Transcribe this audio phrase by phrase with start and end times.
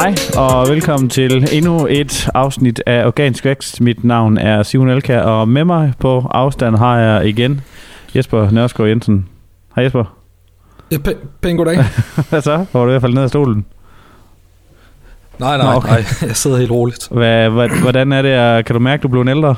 [0.00, 3.80] Hej og velkommen til endnu et afsnit af Organisk Vækst.
[3.80, 7.60] Mit navn er Simon Elka, og med mig på afstand har jeg igen
[8.16, 9.28] Jesper Nørskov Jensen.
[9.76, 10.16] Hej Jesper.
[10.92, 11.76] Ja, pæ- pæn goddag.
[12.30, 12.64] Hvad så?
[12.72, 13.64] Var du i hvert fald ned af stolen?
[15.38, 15.88] nej, nej, Nå, okay.
[15.88, 17.08] nej, jeg sidder helt roligt.
[17.10, 17.48] Hvad,
[17.82, 18.64] hvordan er det?
[18.66, 19.54] Kan du mærke, at du blev en ældre?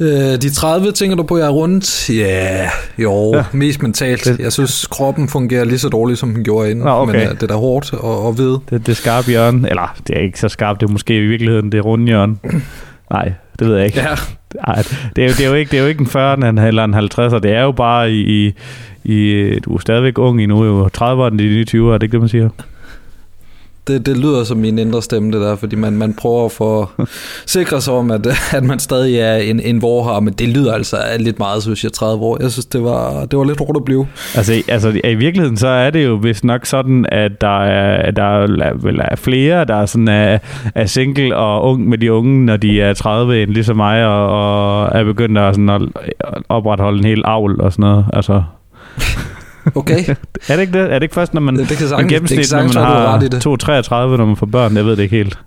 [0.00, 0.08] Øh,
[0.42, 2.10] de 30 tænker du på, jeg er rundt?
[2.10, 3.44] Ja, jo, Ja.
[3.52, 4.38] mest mentalt.
[4.38, 6.84] Jeg synes, kroppen fungerer lige så dårligt, som den gjorde inden.
[6.84, 7.12] Nå, okay.
[7.12, 8.60] Men øh, det er da hårdt at, at vide.
[8.70, 9.68] Det, det skarpe hjørne?
[9.70, 10.80] Eller, det er ikke så skarpt.
[10.80, 12.36] Det er måske i virkeligheden det runde hjørne.
[13.10, 14.00] Nej, det ved jeg ikke.
[14.00, 14.14] Ja,
[14.66, 14.82] Ej,
[15.16, 16.94] det, er jo, det, er jo ikke, det er jo ikke en 40'er eller en
[16.94, 17.38] 50'er.
[17.38, 18.54] Det er jo bare i, i,
[19.04, 19.58] i...
[19.58, 20.86] Du er stadigvæk ung endnu, jo.
[20.98, 22.48] 30'erne, de nye 20'er, er det ikke det, man siger?
[23.86, 26.88] Det, det lyder som min indre stemme, det der, fordi man, man prøver at få
[27.46, 30.96] sikre sig om, at, at man stadig er en, en vorhar, men det lyder altså
[31.18, 32.38] lidt meget, synes jeg, 30 år.
[32.42, 34.06] Jeg synes, det var, det var lidt hårdt at blive.
[34.36, 37.62] Altså, altså i- altså, i virkeligheden, så er det jo vist nok sådan, at der
[37.64, 40.38] er, der er, vel er flere, der er, sådan, er,
[40.74, 44.26] er single og ung med de unge, når de er 30, end ligesom mig, og,
[44.82, 45.82] og er begyndt at, sådan, at
[46.48, 48.04] opretholde en hel avl og sådan noget.
[48.12, 48.42] Altså,
[49.74, 50.08] Okay,
[50.48, 50.92] er det ikke det?
[50.92, 52.74] Er det ikke først, når man, det, kan man sagtens, det kan gennemsnit, når sagtens
[52.74, 53.44] man har ret i det.
[53.44, 54.76] har 33, når man får børn?
[54.76, 55.38] Jeg ved det ikke helt.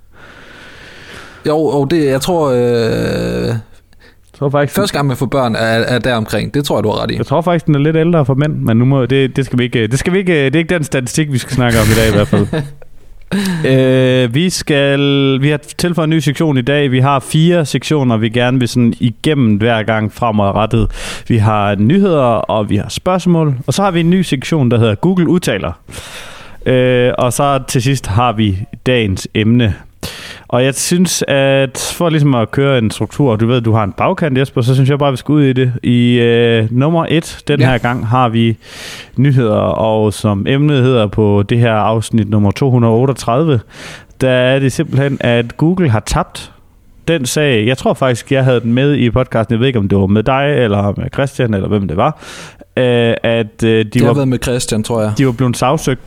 [1.47, 5.59] Jo, og det, jeg tror, øh, Jeg tror faktisk, første gang man får børn er,
[5.59, 6.53] er der omkring.
[6.53, 7.17] Det tror jeg, du har ret i.
[7.17, 9.59] Jeg tror faktisk, den er lidt ældre for mænd, men nu må, det, det, skal
[9.59, 11.85] vi ikke, det skal vi ikke, det er ikke den statistik, vi skal snakke om
[11.85, 12.47] i dag i hvert fald.
[13.65, 14.99] øh, vi skal,
[15.41, 16.91] vi har tilføjet en ny sektion i dag.
[16.91, 20.91] Vi har fire sektioner, vi gerne vil sådan igennem hver gang fremadrettet.
[21.27, 24.77] Vi har nyheder, og vi har spørgsmål, og så har vi en ny sektion, der
[24.77, 25.71] hedder Google udtaler.
[26.65, 29.75] Øh, og så til sidst har vi dagens emne.
[30.47, 33.91] Og jeg synes, at for ligesom at køre en struktur, du ved, du har en
[33.91, 35.73] bagkant, Jesper, så synes jeg bare, vi skal ud i det.
[35.83, 37.65] I øh, nummer et den Ja.
[37.71, 38.57] her gang har vi
[39.17, 43.59] nyheder, og som emnet hedder på det her afsnit nummer 238,
[44.21, 46.51] der er det simpelthen, at Google har tabt
[47.07, 47.67] den sag.
[47.67, 49.53] Jeg tror faktisk, jeg havde den med i podcasten.
[49.53, 52.19] Jeg ved ikke, om det var med dig, eller med Christian, eller hvem det var.
[52.77, 55.11] Øh, at øh, de Det har var været med Christian, tror jeg.
[55.17, 56.01] de var blevet sagsøgt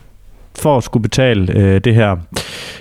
[0.59, 2.15] for at skulle betale øh, det her.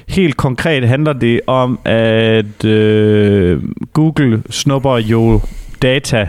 [0.08, 3.62] Helt konkret handler det om, at øh,
[3.92, 5.40] Google snupper jo
[5.82, 6.28] data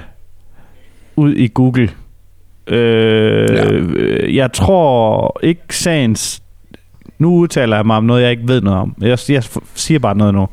[1.16, 1.89] ud i Google.
[2.67, 3.73] Øh, Ja.
[3.73, 4.33] ja.
[4.35, 6.41] Jeg tror ikke sagens...
[7.19, 8.96] Nu udtaler jeg mig om noget, jeg ikke ved noget om.
[9.02, 9.44] Jeg, jeg
[9.75, 10.47] siger bare noget nu.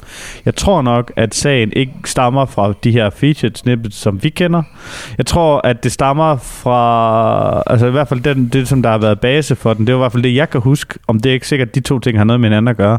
[0.44, 4.62] Jeg tror nok, at sagen ikke stammer fra de her featured snippets, som vi kender.
[5.18, 7.62] Jeg tror, at det stammer fra...
[7.66, 9.86] Altså i hvert fald den, det, som der har været base for den.
[9.86, 10.98] Det var i hvert fald det, jeg kan huske.
[11.06, 12.98] Om det er ikke sikkert, at de to ting har noget med hinanden at gøre.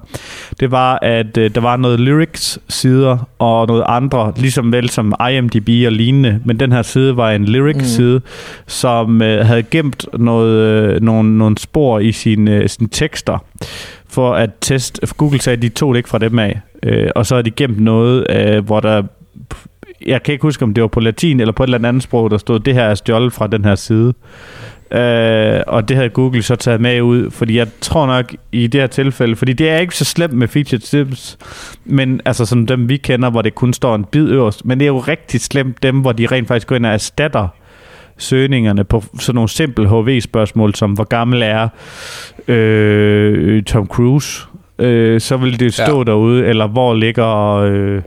[0.59, 5.69] Det var, at øh, der var noget lyrics-sider og noget andre, ligesom vel som IMDb
[5.85, 6.39] og lignende.
[6.45, 8.25] Men den her side var en lyrics-side, mm.
[8.67, 13.37] som øh, havde gemt noget, øh, nogle, nogle spor i sine, øh, sine tekster
[14.09, 15.07] for at teste.
[15.17, 16.59] Google sagde, at de tog det ikke fra dem af.
[16.83, 19.03] Øh, og så har de gemt noget, øh, hvor der
[20.05, 22.31] jeg kan ikke huske, om det var på latin eller på et eller andet sprog,
[22.31, 24.13] der stod, det her er stjålet fra den her side.
[24.91, 28.81] Øh, og det havde Google så taget med ud, fordi jeg tror nok i det
[28.81, 31.37] her tilfælde, fordi det er ikke så slemt med featured tips,
[31.85, 34.85] men altså som dem vi kender, hvor det kun står en bid øverst, men det
[34.85, 37.47] er jo rigtig slemt dem, hvor de rent faktisk går ind og erstatter
[38.17, 41.67] søgningerne på sådan nogle simple HV-spørgsmål, som hvor gammel er
[42.47, 44.43] øh, Tom Cruise,
[44.79, 46.03] øh, så vil det stå ja.
[46.03, 48.01] derude, eller hvor ligger øh,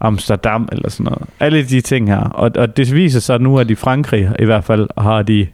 [0.00, 1.22] Amsterdam, eller sådan noget.
[1.40, 2.20] Alle de ting her.
[2.20, 5.46] Og, og det viser sig nu, at i Frankrig i hvert fald har de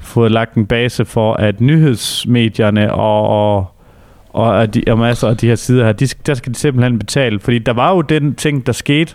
[0.00, 3.68] fået lagt en base for, at nyhedsmedierne og, og,
[4.32, 7.40] og, de, og masser af de her sider her, de, der skal de simpelthen betale.
[7.40, 9.14] Fordi der var jo den ting, der skete,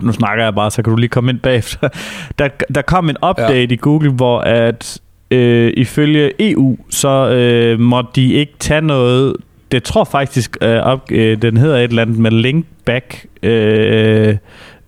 [0.00, 1.88] nu snakker jeg bare, så kan du lige komme ind bagefter.
[2.38, 3.66] Der, der kom en update ja.
[3.70, 9.36] i Google, hvor at øh, ifølge EU, så øh, måtte de ikke tage noget,
[9.72, 14.36] det tror faktisk, øh, op, øh, den hedder et eller andet med link back øh,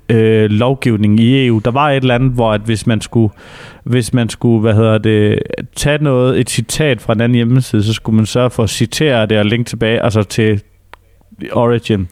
[0.08, 1.60] øh, lovgivning i EU.
[1.64, 3.34] Der var et eller andet, hvor at hvis man skulle,
[3.84, 5.38] hvis man skulle, hvad hedder det,
[5.76, 9.26] tage noget, et citat fra en anden hjemmeside, så skulle man sørge for at citere
[9.26, 10.62] det og linke tilbage, altså til
[11.52, 12.08] Origin.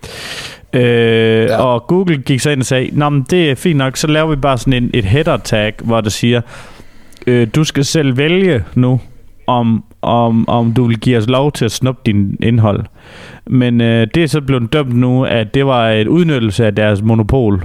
[0.72, 1.56] Øh, ja.
[1.56, 4.30] Og Google gik så ind og sagde, Nå, men det er fint nok, så laver
[4.30, 6.40] vi bare sådan en, et header tag, hvor der siger,
[7.26, 9.00] øh, du skal selv vælge nu,
[9.46, 12.84] om, om, om du vil give os lov til at snuppe din indhold.
[13.46, 17.02] Men øh, det er så blevet dømt nu, at det var et udnyttelse af deres
[17.02, 17.62] monopol.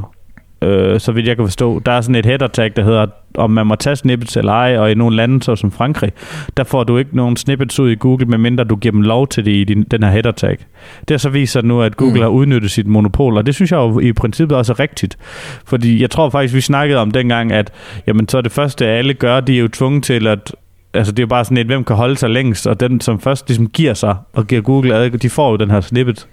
[0.61, 1.79] Øh, så vidt jeg kan forstå.
[1.79, 3.05] Der er sådan et header tag, der hedder,
[3.35, 6.11] om man må tage snippets eller ej, og i nogle lande, så som Frankrig,
[6.57, 9.45] der får du ikke nogen snippets ud i Google, medmindre du giver dem lov til
[9.45, 10.57] det i din, den her header tag.
[10.99, 12.21] Det har så vist sig nu, at Google mm.
[12.21, 15.17] har udnyttet sit monopol, og det synes jeg jo i princippet også er rigtigt.
[15.65, 17.71] Fordi jeg tror faktisk, vi snakkede om dengang, at
[18.07, 20.55] jamen, så er det første, alle gør, de er jo tvunget til at
[20.93, 23.19] altså det er jo bare sådan et, hvem kan holde sig længst, og den, som
[23.19, 26.27] først ligesom giver sig og giver Google adgang, de får jo den her snippet.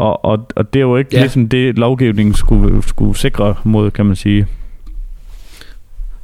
[0.00, 1.20] Og, og, og det er jo ikke Ja.
[1.20, 4.46] ligesom det, lovgivningen skulle, skulle sikre mod, kan man sige.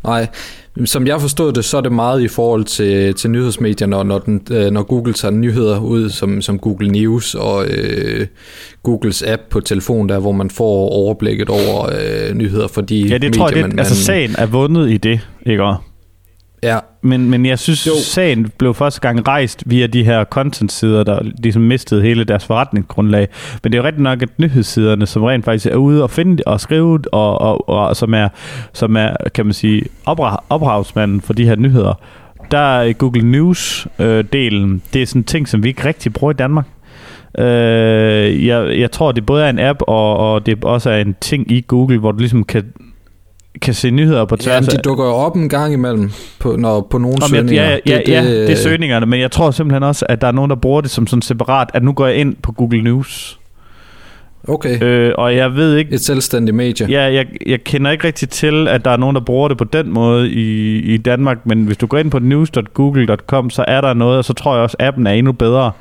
[0.05, 0.27] Nej,
[0.85, 4.41] som jeg forstod det, så er det meget i forhold til, til nyhedsmedierne, når, den,
[4.51, 8.27] øh, når Google tager nyheder ud, som, som Google News og øh,
[8.83, 13.05] Googles app på telefon, der hvor man får overblikket over øh, nyheder for de Ja,
[13.05, 15.81] det medier, tror jeg, det, man, altså man, sagen er vundet i det, ikke også?
[16.63, 17.93] Ja, Men, men jeg synes, Jo.
[17.97, 23.29] sagen blev første gang rejst via de her content-sider, der ligesom mistede hele deres forretningsgrundlag.
[23.63, 26.43] Men det er jo rigtigt nok, at nyhedssiderne, som rent faktisk er ude og finde
[26.47, 28.29] og skrive, og, og, og som, er,
[28.73, 32.01] som er, kan man sige, opra- ophavsmanden for de her nyheder,
[32.51, 36.37] der er Google News-delen, det er sådan en ting, som vi ikke rigtig bruger i
[36.37, 36.67] Danmark.
[37.39, 41.17] Øh, jeg, jeg tror, det både er en app, og, og det også er en
[41.21, 42.65] ting i Google, hvor du ligesom kan,
[43.63, 46.87] kan se nyheder på tværs Jamen, de dukker jo op en gang imellem på, når,
[46.91, 47.65] på nogle jeg, søgninger.
[47.65, 50.27] ja, ja, det, ja, det, det er søgningerne, men jeg tror simpelthen også, at der
[50.27, 52.83] er nogen, der bruger det som sådan separat, at nu går jeg ind på Google
[52.83, 53.41] News,
[54.49, 56.87] Okay, øh, og jeg ved ikke, et selvstændigt medie.
[56.91, 59.65] ja, jeg, jeg kender ikke rigtig til, at der er nogen, der bruger det på
[59.65, 63.95] den måde i, i Danmark, men hvis du går ind på news.google.com, så er der
[63.95, 65.73] noget, og så tror jeg også, at appen er endnu bedre.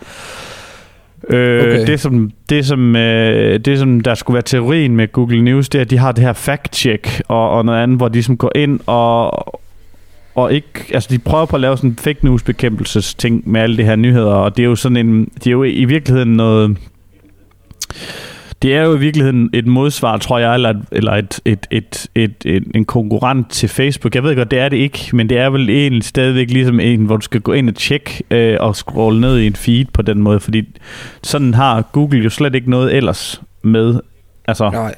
[1.29, 1.87] Øh, Okay.
[1.87, 5.79] det, som, det, som, øh, det, som der skulle være teorien med Google News, det
[5.79, 8.51] er, at de har det her fact-check og, og noget andet, hvor de som går
[8.55, 9.61] ind og,
[10.35, 13.77] og ikke, altså de prøver på at lave sådan en fake news bekæmpelsesting med alle
[13.77, 16.77] de her nyheder, og det er jo sådan en, det er jo i virkeligheden noget,
[18.65, 22.07] det er jo i virkeligheden et modsvar, tror jeg, eller, et, eller et, et, et,
[22.15, 24.15] et, et, en konkurrent til Facebook.
[24.15, 27.05] Jeg ved godt, det er det ikke, men det er vel egentlig stadigvæk ligesom en,
[27.05, 30.01] hvor du skal gå ind og tjekke øh, og scrolle ned i en feed på
[30.01, 30.63] den måde, fordi
[31.23, 33.99] sådan har Google jo slet ikke noget ellers med.
[34.47, 34.95] Altså, Nej.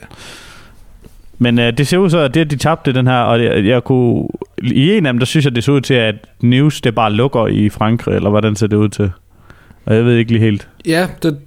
[1.38, 3.66] men øh, det ser ud så, at det, at de tabte den her, og jeg,
[3.66, 4.28] jeg kunne,
[4.62, 7.14] i en af dem, der synes jeg, det så ud til, at News, det bare
[7.14, 9.12] lukker i Frankrig, eller hvordan ser det ud til?
[9.86, 10.68] Og jeg ved ikke lige helt.
[10.86, 11.38] Ja, det,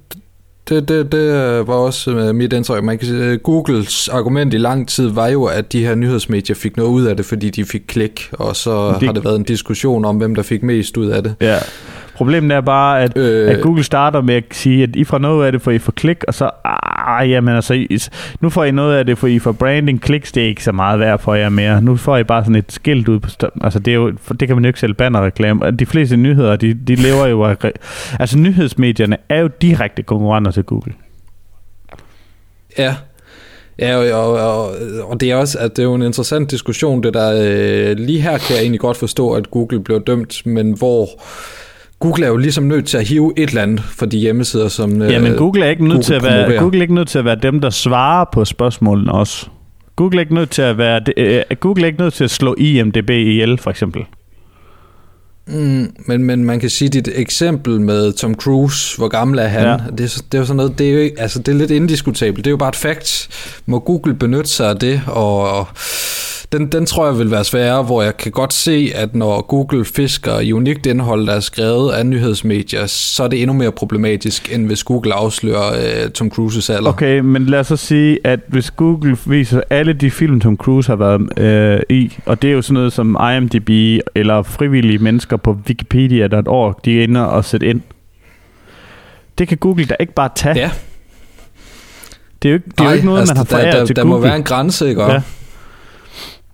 [0.69, 1.33] det, det, det
[1.67, 2.83] var også øh, mit indtryk.
[2.83, 6.55] Man kan sige, øh, Googles argument i lang tid var jo, at de her nyhedsmedier
[6.55, 9.35] fik noget ud af det, fordi de fik klik, og så det, har det været
[9.35, 11.35] en diskussion om, hvem der fik mest ud af det.
[11.41, 11.57] Ja.
[12.21, 15.45] Problemet er bare, at Øh, at Google starter med at sige, at I får noget
[15.45, 17.97] af det, for I får klik, og så, ah, jamen altså, I,
[18.41, 20.71] nu får I noget af det, for I får branding, kliks, det er ikke så
[20.71, 21.81] meget værd for jer mere.
[21.81, 23.29] Nu får I bare sådan et skilt ud på,
[23.61, 25.71] altså det, er jo, det kan man jo ikke sælge bannerreklame.
[25.71, 27.57] De fleste nyheder, de, de lever jo af,
[28.19, 30.93] altså nyhedsmedierne er jo direkte konkurrenter til Google.
[32.77, 32.95] Ja,
[33.79, 37.03] ja og, og, og, og det er også at det er jo en interessant diskussion,
[37.03, 40.71] det der øh, lige her kan jeg egentlig godt forstå, at Google blev dømt, men
[40.71, 41.09] hvor
[42.01, 45.01] Google er jo ligesom nødt til at hive et eller andet for de hjemmesider, som
[45.01, 46.61] øh, Ja, men Google er ikke nødt Google til at være, promoverer.
[46.61, 49.47] Google er ikke nødt til at være dem, der svarer på spørgsmålene også.
[49.95, 52.31] Google er ikke nødt til at være, det- øh, Google er ikke nødt til at
[52.31, 54.01] slå IMDb ihjel, for eksempel.
[55.47, 59.63] Mm, men, men man kan sige, dit eksempel med Tom Cruise, hvor gammel er han?
[59.63, 59.73] Ja.
[59.73, 62.45] Det, det er jo sådan noget, det er jo altså det er lidt indiskutabelt.
[62.45, 63.29] Det er jo bare et fact.
[63.65, 65.01] Må Google benytte sig af det?
[65.07, 65.67] Og
[66.51, 69.85] den, den tror jeg vil være sværere, hvor jeg kan godt se, at når Google
[69.85, 74.53] fisker i unikt indhold, der er skrevet af nyhedsmedier, så er det endnu mere problematisk,
[74.53, 76.89] end hvis Google afslører uh, Tom Cruises alder.
[76.89, 80.91] Okay, men lad os så sige, at hvis Google viser alle de film, Tom Cruise
[80.91, 85.37] har været øh, i, og det er jo sådan noget som IMDb eller frivillige mennesker
[85.37, 87.81] på Wikipedia, der et år, de er inde og sætte ind.
[89.37, 90.57] Det kan Google da ikke bare tage.
[90.57, 90.71] Ja,
[92.41, 93.95] Det er jo ikke, det er jo ikke noget, man har der, foræret der, til
[93.95, 94.15] der Google.
[94.19, 95.03] må være en grænse, ikke?
[95.03, 95.21] Ja.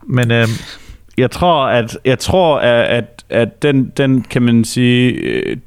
[0.07, 0.47] Men øh,
[1.17, 5.57] jeg tror, at jeg tror, at, at, at den, den kan man sige, øh,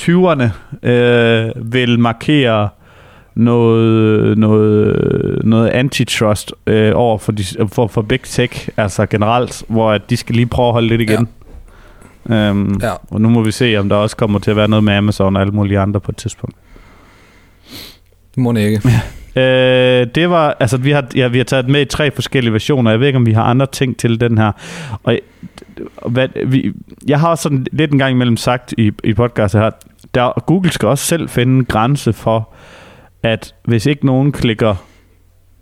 [0.00, 0.44] 20'erne
[0.88, 2.68] øh, vil markere
[3.34, 9.92] noget, noget, noget antitrust øh, over for, de, for, for Big Tech, altså generelt, hvor
[9.92, 11.28] at de skal lige prøve at holde lidt igen.
[12.28, 12.34] Ja.
[12.34, 12.92] Øhm, Ja.
[13.10, 15.36] Og nu må vi se, om der også kommer til at være noget med Amazon
[15.36, 16.56] og alle mulige andre på et tidspunkt.
[18.34, 18.90] Det må det ikke.
[19.36, 22.90] Øh, det var, altså vi har, ja, vi har taget med i tre forskellige versioner.
[22.90, 24.52] Jeg ved ikke, om vi har andre ting til den her.
[25.02, 25.18] Og øh,
[26.12, 26.72] hvad, vi,
[27.08, 29.70] jeg har også sådan lidt en gang imellem sagt i, i podcastet her,
[30.14, 32.48] der, Google skal også selv finde en grænse for,
[33.22, 34.74] at hvis ikke nogen klikker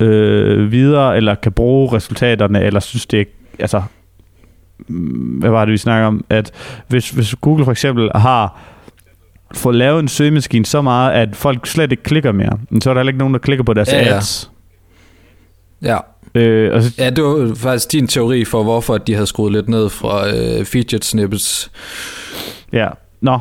[0.01, 3.25] øh, videre, eller kan bruge resultaterne, eller synes det er,
[3.59, 3.83] altså,
[4.89, 6.53] mm, hvad var det, vi snakker om, at
[6.89, 8.61] hvis, hvis Google for eksempel har
[9.53, 12.95] få lavet en søgemaskine så meget, at folk slet ikke klikker mere, men så er
[12.95, 14.17] der heller ikke nogen, der klikker på deres Ja, ja.
[14.17, 14.51] ads.
[15.83, 15.97] Ja.
[16.35, 19.69] Øh, og så, Ja, det var faktisk din teori for, hvorfor de havde skruet lidt
[19.69, 21.71] ned fra øh, fidget snippets.
[22.73, 22.89] ja,
[23.21, 23.39] nå.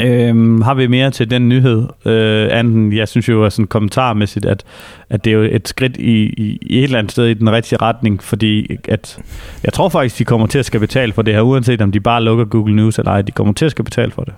[0.00, 1.86] Øhm, har vi mere til den nyhed?
[2.06, 4.64] Øh, anden, jeg synes jo sådan kommentarmæssigt, at,
[5.10, 7.50] at det er jo et skridt i, i, i et eller andet sted i den
[7.52, 9.18] rigtige retning, fordi at,
[9.64, 12.00] jeg tror faktisk, de kommer til at skal betale for det her, uanset om de
[12.00, 14.34] bare lukker Google News eller ej, de kommer til at skal betale for det.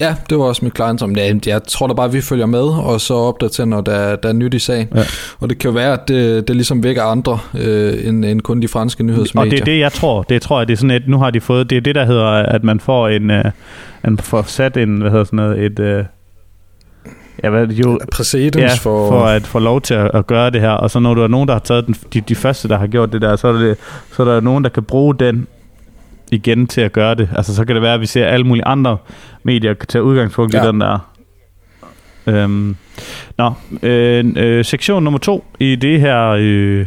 [0.00, 1.46] Ja, det var også mit klart som det.
[1.46, 4.32] Jeg tror da bare, at vi følger med, og så opdaterer, når der, der er
[4.32, 4.88] nyt i sagen.
[4.94, 5.02] Ja.
[5.40, 8.62] Og det kan jo være, at det, det ligesom vækker andre, øh, end, end kun
[8.62, 9.46] de franske nyhedsmedier.
[9.46, 10.22] Og det er det, jeg tror.
[10.22, 12.04] Det tror jeg, det er sådan et, nu har de fået, det er det, der
[12.04, 13.36] hedder, at man får en, uh,
[14.04, 16.04] man får sat en, hvad hedder sådan noget, et, uh,
[17.44, 19.08] Ja, hvad, jo, præcedens ja, for...
[19.08, 20.70] for at få lov til at, at gøre det her.
[20.70, 22.86] Og så når du er nogen, der har taget den, de, de første, der har
[22.86, 23.76] gjort det der, så er, det,
[24.12, 25.46] så er der nogen, der kan bruge den
[26.32, 27.28] igen til at gøre det.
[27.36, 28.96] Altså, så kan det være, at vi ser alle mulige andre
[29.42, 30.64] medier tage udgangspunkt ja.
[30.64, 31.12] i den der.
[32.26, 32.76] Øhm,
[33.38, 36.86] nå, øh, øh, sektion nummer to i det her øh,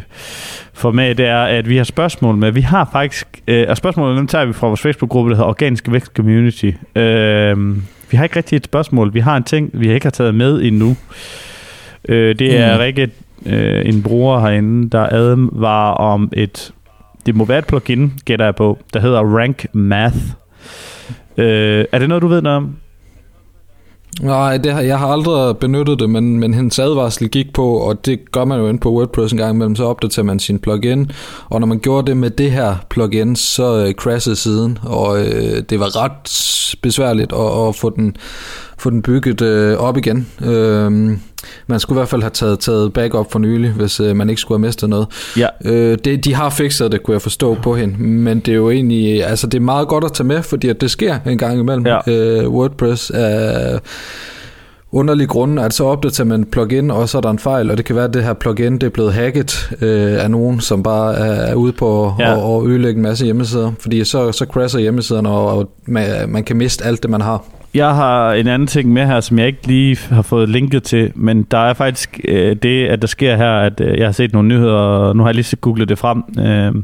[0.72, 2.50] format, det er, at vi har spørgsmål med.
[2.50, 5.92] Vi har faktisk, øh, og spørgsmålene dem tager vi fra vores Facebook-gruppe, der hedder Organisk
[5.92, 6.70] Vækst Community.
[6.96, 7.76] Øh,
[8.10, 9.14] vi har ikke rigtig et spørgsmål.
[9.14, 10.96] Vi har en ting, vi ikke har taget med endnu.
[12.08, 12.78] Øh, det er mm.
[12.80, 13.10] Rikke,
[13.46, 16.72] øh, en bruger herinde, der advarer om et
[17.26, 20.16] det må være et plugin, gætter jeg på, der hedder Rank Math.
[21.36, 22.76] Øh, er det noget, du ved noget om?
[24.20, 28.06] Nej, det har, jeg har aldrig benyttet det, men, men hendes advarsel gik på, og
[28.06, 31.10] det gør man jo ind på WordPress en gang imellem, så opdaterer man sin plugin,
[31.48, 35.62] og når man gjorde det med det her plugin, så øh, crashede siden, og øh,
[35.70, 38.16] det var ret besværligt at, at få den
[38.82, 40.28] få den bygget øh, op igen.
[40.44, 40.92] Øh,
[41.66, 44.40] man skulle i hvert fald have taget, taget backup for nylig, hvis øh, man ikke
[44.40, 45.06] skulle have mistet noget.
[45.36, 45.46] Ja.
[45.64, 48.70] Øh, det, de har fikset det, kunne jeg forstå på hende, men det er jo
[48.70, 51.58] egentlig, altså det er meget godt at tage med, fordi at det sker en gang
[51.58, 51.86] imellem.
[51.86, 51.98] Ja.
[52.06, 53.78] Øh, WordPress er
[54.92, 57.84] underlig grunde, at så opdaterer man plugin, og så er der en fejl, og det
[57.84, 61.14] kan være, at det her plugin det er blevet hacket øh, af nogen, som bare
[61.14, 62.32] er ude på ja.
[62.32, 66.44] at, at ødelægge en masse hjemmesider, fordi så, så crasher hjemmesiderne, og, og man, man
[66.44, 67.44] kan miste alt det, man har.
[67.74, 71.12] Jeg har en anden ting med her, som jeg ikke lige har fået linket til,
[71.14, 74.32] men der er faktisk øh, det, at der sker her, at øh, jeg har set
[74.32, 76.24] nogle nyheder, og nu har jeg lige googlet det frem.
[76.38, 76.74] Øh,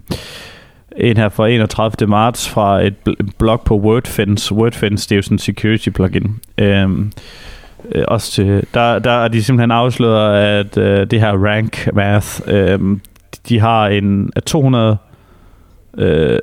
[0.96, 2.08] en her fra 31.
[2.08, 2.94] marts fra et
[3.38, 4.54] blog på WordFence.
[4.54, 6.36] WordFence, det er jo sådan en security plugin.
[6.58, 6.90] Øh,
[7.94, 12.40] øh, også til, der, der er de simpelthen afsløret, at øh, det her rank math,
[12.46, 12.80] øh,
[13.48, 14.96] de har en 200
[15.98, 16.38] øh,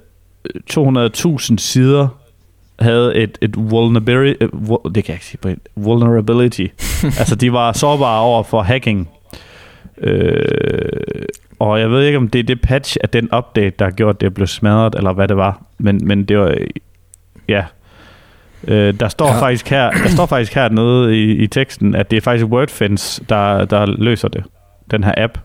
[0.71, 2.07] 200.000 sider
[2.79, 4.43] havde et, et vulnerability,
[4.95, 6.67] det kan jeg ikke sige på vulnerability.
[7.19, 9.09] altså, de var sårbare over for hacking.
[9.97, 11.25] Øh,
[11.59, 14.21] og jeg ved ikke, om det er det patch af den update, der har gjort,
[14.21, 15.61] det blev smadret, eller hvad det var.
[15.77, 16.55] Men, men det var,
[17.47, 17.65] ja.
[18.67, 19.41] Øh, der står ja.
[19.41, 23.25] faktisk her, der står faktisk her nede i, i teksten, at det er faktisk WordFence,
[23.29, 24.43] der, der løser det.
[24.91, 25.37] Den her app.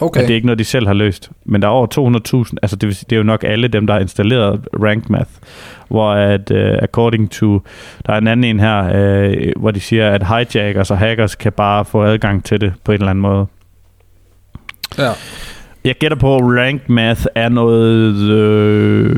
[0.00, 0.20] Okay.
[0.20, 1.30] At det er ikke noget, de selv har løst.
[1.44, 3.86] Men der er over 200.000, altså det, vil sige, det er jo nok alle dem,
[3.86, 5.30] der har installeret Rank Math,
[5.88, 7.60] hvor at, uh, according to,
[8.06, 11.52] der er en anden en her, uh, hvor de siger, at hijackers og hackers kan
[11.52, 13.46] bare få adgang til det på en eller anden måde.
[14.98, 15.10] Ja.
[15.84, 19.16] Jeg gætter på, at Rank Math er noget øh,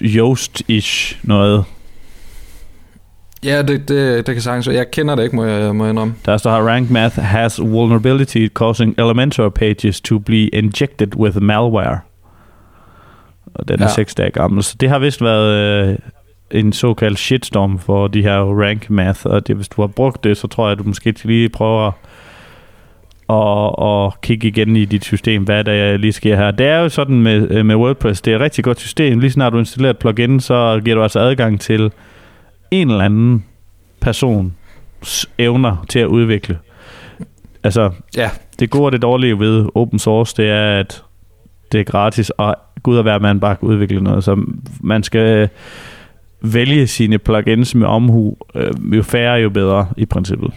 [0.00, 1.64] Yoast-ish noget.
[3.46, 6.14] Ja, det, det, det kan sagtens Jeg kender det ikke, må jeg, må jeg indrømme.
[6.24, 11.98] Der står her, Rank Math has vulnerability causing Elementor pages to be injected with malware.
[13.54, 13.94] Og den er ja.
[13.94, 14.62] 6 dage gammel.
[14.62, 15.96] Så det har vist været øh,
[16.50, 19.20] en såkaldt shitstorm for de her Rank Math.
[19.24, 21.92] Og det, hvis du har brugt det, så tror jeg, at du måske lige prøver
[23.28, 26.50] og, og kigge igen i dit system, hvad der lige sker her.
[26.50, 29.18] Det er jo sådan med, øh, med WordPress, det er et rigtig godt system.
[29.18, 31.92] Lige snart du installerer et plugin, så giver du altså adgang til
[32.70, 33.44] en eller anden
[34.00, 34.54] person
[35.38, 36.58] evner til at udvikle.
[37.64, 38.30] Altså, ja.
[38.58, 41.02] det gode og det dårlige ved open source, det er, at
[41.72, 44.24] det er gratis, og gud og hver man bare kan udvikle noget.
[44.24, 44.44] Så
[44.80, 45.48] man skal
[46.40, 48.36] vælge sine plugins med omhu.
[48.54, 50.50] Øh, jo færre, jo bedre i princippet.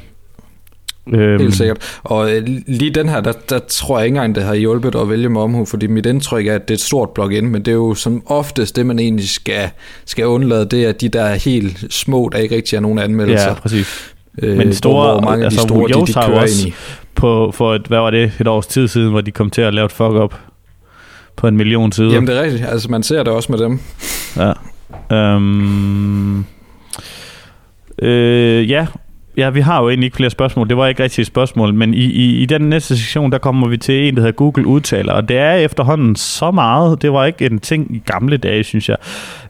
[1.07, 1.41] Øhm.
[1.41, 1.99] Helt sikkert.
[2.03, 5.09] Og øh, lige den her, der, der tror jeg ikke engang, det har hjulpet at
[5.09, 7.71] vælge med omhu, fordi mit indtryk er, at det er et stort plugin, men det
[7.71, 9.69] er jo som oftest det, man egentlig skal,
[10.05, 13.47] skal undlade, det er de der helt små, der ikke rigtig er nogen anmeldelser.
[13.47, 14.13] Ja, præcis.
[14.41, 16.73] Øh, men store, hvor mange altså, af de store, de, de kører ind i.
[17.15, 19.73] På, for et, hvad var det, et års tid siden, hvor de kom til at
[19.73, 20.35] lave et fuck-up
[21.35, 22.13] på en million sider.
[22.13, 23.79] Jamen det er rigtigt, altså man ser det også med dem.
[24.37, 24.53] Ja.
[25.15, 26.45] Øhm,
[28.01, 28.87] øh, ja,
[29.39, 30.69] Ja, vi har jo egentlig ikke flere spørgsmål.
[30.69, 33.67] Det var ikke rigtigt et spørgsmål, men i, i, i den næste sektion, der kommer
[33.67, 37.01] vi til en, der hedder Google udtaler, og det er efterhånden så meget.
[37.01, 38.97] Det var ikke en ting i gamle dage, synes jeg.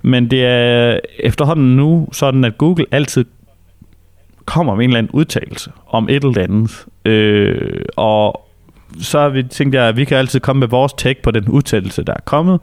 [0.02, 3.26] Men det er efterhånden nu sådan, at Google altid
[4.46, 6.86] kommer med en eller anden udtalelse om et eller andet.
[7.06, 8.50] Øh, og
[9.02, 12.04] så har vi tænkt, at vi kan altid komme med vores take på den udtalelse,
[12.04, 12.60] der er kommet.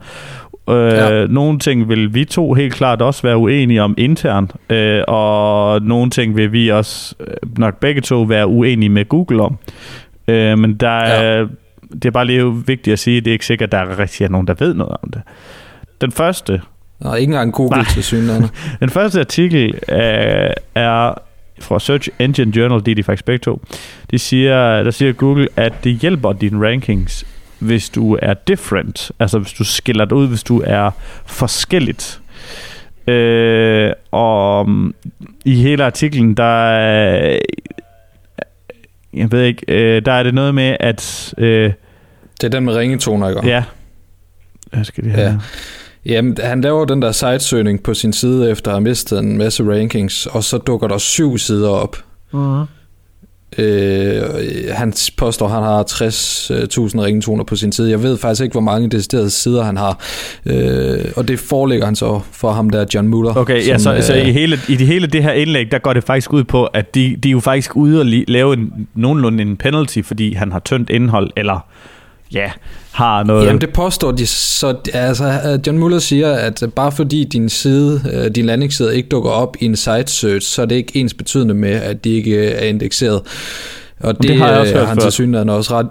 [0.69, 1.25] Øh, ja.
[1.27, 6.09] Nogle ting vil vi to helt klart også være uenige om internt, øh, og nogle
[6.09, 9.57] ting vil vi også øh, nok begge to være uenige med Google om.
[10.27, 11.45] Øh, men der er, ja.
[11.93, 13.99] det er bare lige vigtigt at sige, at det er ikke sikkert, at der er
[13.99, 15.21] rigtig nogen, der ved noget om det.
[16.01, 16.61] Den første...
[16.99, 18.49] Nå, ikke engang Google til synligheden.
[18.79, 21.13] Den første artikel øh, er
[21.59, 23.61] fra Search Engine Journal, det er de faktisk begge to.
[24.11, 27.25] De siger, der siger Google, at det hjælper dine rankings,
[27.59, 29.11] hvis du er different.
[29.19, 30.91] Altså hvis du skiller dig ud, hvis du er
[31.25, 32.21] forskelligt.
[33.07, 34.95] Øh, og um,
[35.45, 37.39] i hele artiklen, der er,
[39.13, 41.33] jeg ved ikke, øh, der er det noget med, at...
[41.37, 41.73] Øh,
[42.41, 43.47] det er den med ringetoner, ikke?
[43.47, 43.63] Ja.
[44.75, 45.23] Jeg skal det her.
[45.23, 45.37] Ja.
[46.05, 49.63] Jamen, han laver den der sitesøgning på sin side, efter at have mistet en masse
[49.63, 51.97] rankings, og så dukker der syv sider op.
[52.33, 52.76] Uh-huh.
[53.57, 54.23] Øh,
[54.71, 57.89] han påstår, at han har 60.000 ringtoner på sin side.
[57.89, 59.99] Jeg ved faktisk ikke, hvor mange deciderede sider han har.
[60.45, 63.37] Øh, og det forelægger han så for ham der, John Muller.
[63.37, 65.79] Okay, som, ja, så, øh, så i, hele, i det hele det her indlæg, der
[65.79, 68.87] går det faktisk ud på, at de, de er jo faktisk ude og lave en,
[68.95, 71.65] nogenlunde en penalty, fordi han har tyndt indhold, eller
[72.33, 72.51] ja,
[72.91, 73.45] har noget...
[73.45, 78.35] Jamen det påstår de, så altså, John Muller siger, at bare fordi din side, øh,
[78.35, 81.53] din landingsside ikke dukker op i en site search, så er det ikke ens betydende
[81.53, 83.21] med, at de ikke er indekseret.
[83.99, 85.87] Og det, det har jeg også hørt han til synligheden også ret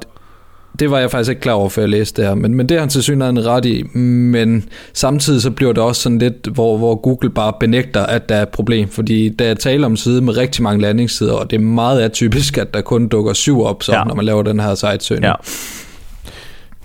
[0.78, 2.74] det var jeg faktisk ikke klar over, før jeg læste det her, men, men det
[2.74, 6.78] er han til synligheden ret i, men samtidig så bliver det også sådan lidt, hvor,
[6.78, 10.20] hvor Google bare benægter, at der er et problem, fordi der er tale om side
[10.20, 13.82] med rigtig mange landingssider, og det er meget atypisk, at der kun dukker syv op,
[13.82, 14.04] så, ja.
[14.04, 15.24] når man laver den her site-søgning.
[15.24, 15.34] Ja.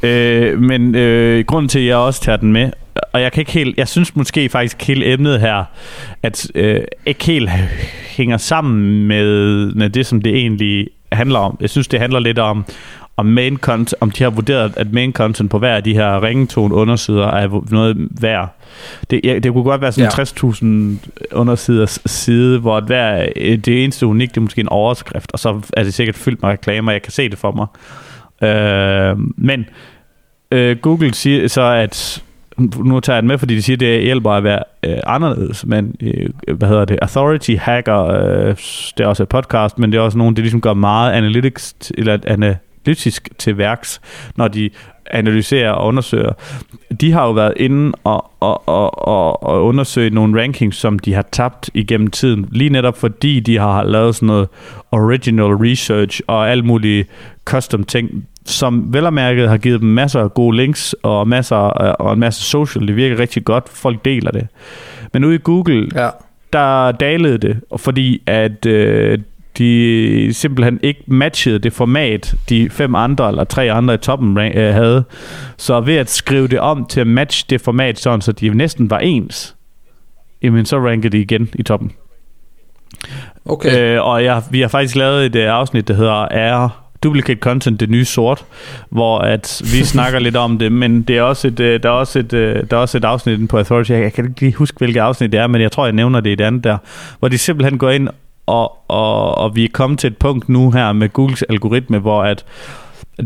[0.04, 2.72] Øh, men øh, grunden til, at jeg også tager den med,
[3.14, 5.64] og jeg kan ikke helt, jeg synes måske faktisk hele emnet her,
[6.24, 7.50] at øh, ikke helt
[8.08, 11.58] hænger sammen med, med det, som det egentlig handler om.
[11.62, 12.66] Jeg synes, det handler lidt om,
[13.18, 16.24] om main content, om de har vurderet, at main content på hver af de her
[16.24, 18.56] ringetone undersider er noget værd.
[19.10, 20.24] Det, ja, det kunne godt være sådan ja.
[20.24, 25.62] 60.000 undersiders side, hvor hver, det eneste unikt, det er måske en overskrift, og så
[25.74, 27.68] er det sikkert fyldt med reklamer, jeg kan se det for mig.
[28.50, 29.66] Øh, men
[30.52, 32.24] øh, Google siger så, at
[32.84, 35.66] nu tager jeg den med, fordi de siger, at det hjælper at være øh, anderledes,
[35.66, 38.56] men øh, hvad hedder det, Authority Hacker, øh,
[38.98, 41.92] det er også et podcast, men det er også nogen, det ligesom gør meget analytics,
[41.98, 44.02] eller analytisk til værks,
[44.36, 44.70] når de
[45.12, 46.34] analyserer og undersøger.
[47.02, 51.14] De har jo været inde og, og, og, og, og undersøge nogle rankings, som de
[51.14, 54.48] har tabt igennem tiden, lige netop fordi de har lavet sådan noget
[54.92, 57.06] original research og alt mulige
[57.46, 61.56] custom ting, som vel og mærket har givet dem masser af gode links og masser
[61.56, 62.88] og en masse social.
[62.88, 63.70] Det virker rigtig godt.
[63.70, 64.48] Folk deler det.
[65.14, 66.10] Men ude i Google, ja.
[66.54, 69.20] der dalede det, fordi at øh,
[69.58, 74.74] de simpelthen ikke matchede det format, de fem andre eller tre andre i toppen øh,
[74.74, 75.04] havde.
[75.58, 78.90] Så ved at skrive det om til at matche det format, sådan så de næsten
[78.90, 79.56] var ens,
[80.42, 81.92] jamen så rankede de igen i toppen.
[83.46, 83.96] Okay.
[83.96, 87.80] Øh, og jeg, vi har faktisk lavet et uh, afsnit, der hedder Er duplicate content
[87.80, 88.46] det nye sort,
[88.90, 91.94] hvor at vi snakker lidt om det, men det er også et, øh, der, er
[91.94, 94.78] også et, øh, der er også et afsnit på Authority, jeg kan ikke lige huske,
[94.78, 96.78] hvilket afsnit det er, men jeg tror, jeg nævner det i det andet der,
[97.20, 98.10] hvor de simpelthen går ind,
[98.46, 102.24] og, og, og vi er kommet til et punkt nu her med Googles algoritme, hvor
[102.24, 102.46] at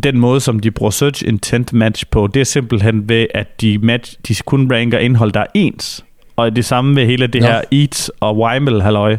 [0.03, 3.77] den måde, som de bruger search intent match på, det er simpelthen ved, at de,
[3.77, 6.04] match, de kun ranker indhold, der er ens.
[6.35, 7.45] Og det samme med hele det ja.
[7.45, 9.17] her Eats og Weimel halløj,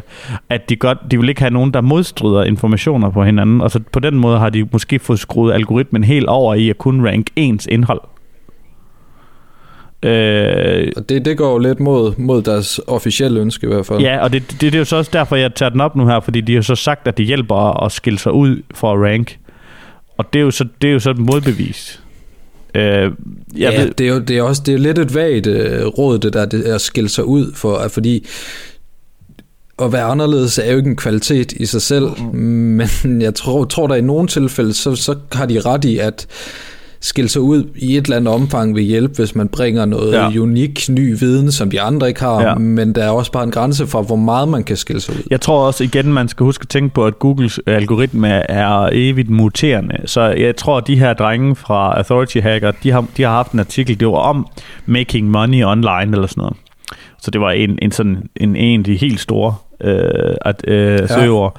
[0.49, 3.61] at de, godt, de vil ikke have nogen, der modstryder informationer på hinanden.
[3.61, 6.77] Og så på den måde har de måske fået skruet algoritmen helt over i at
[6.77, 8.01] kunne rank ens indhold.
[10.03, 13.99] Øh, og det, det går jo lidt mod, mod deres officielle ønske i hvert fald.
[13.99, 16.07] Ja, og det, det, det er jo så også derfor, jeg tager den op nu
[16.07, 19.11] her, fordi de har så sagt, at det hjælper at skille sig ud for at
[19.11, 19.37] rank.
[20.17, 22.03] Og det er jo så, det er jo så et modbevis.
[22.75, 23.11] Øh, jeg
[23.57, 23.91] ja, ved...
[23.91, 26.45] det, er jo, det er også det er lidt et vagt øh, råd, det der
[26.45, 28.27] det at skille sig ud, for, fordi
[29.81, 32.39] at være anderledes er jo ikke en kvalitet i sig selv, mm.
[33.03, 36.27] men jeg tror, tror der i nogle tilfælde, så, så har de ret i, at
[37.01, 40.39] skille sig ud i et eller andet omfang vil hjælpe, hvis man bringer noget ja.
[40.39, 42.55] unik, ny viden, som de andre ikke har, ja.
[42.55, 45.23] men der er også bare en grænse for, hvor meget man kan skille sig ud.
[45.29, 49.29] Jeg tror også igen, man skal huske at tænke på, at Googles algoritme er evigt
[49.29, 53.31] muterende, så jeg tror, at de her drenge fra Authority Hacker, de har, de har
[53.31, 54.47] haft en artikel, det var om
[54.85, 56.55] making money online eller sådan noget.
[57.21, 60.99] Så det var en, en sådan en egentlig helt stor øh, at, øh.
[61.09, 61.49] Ja.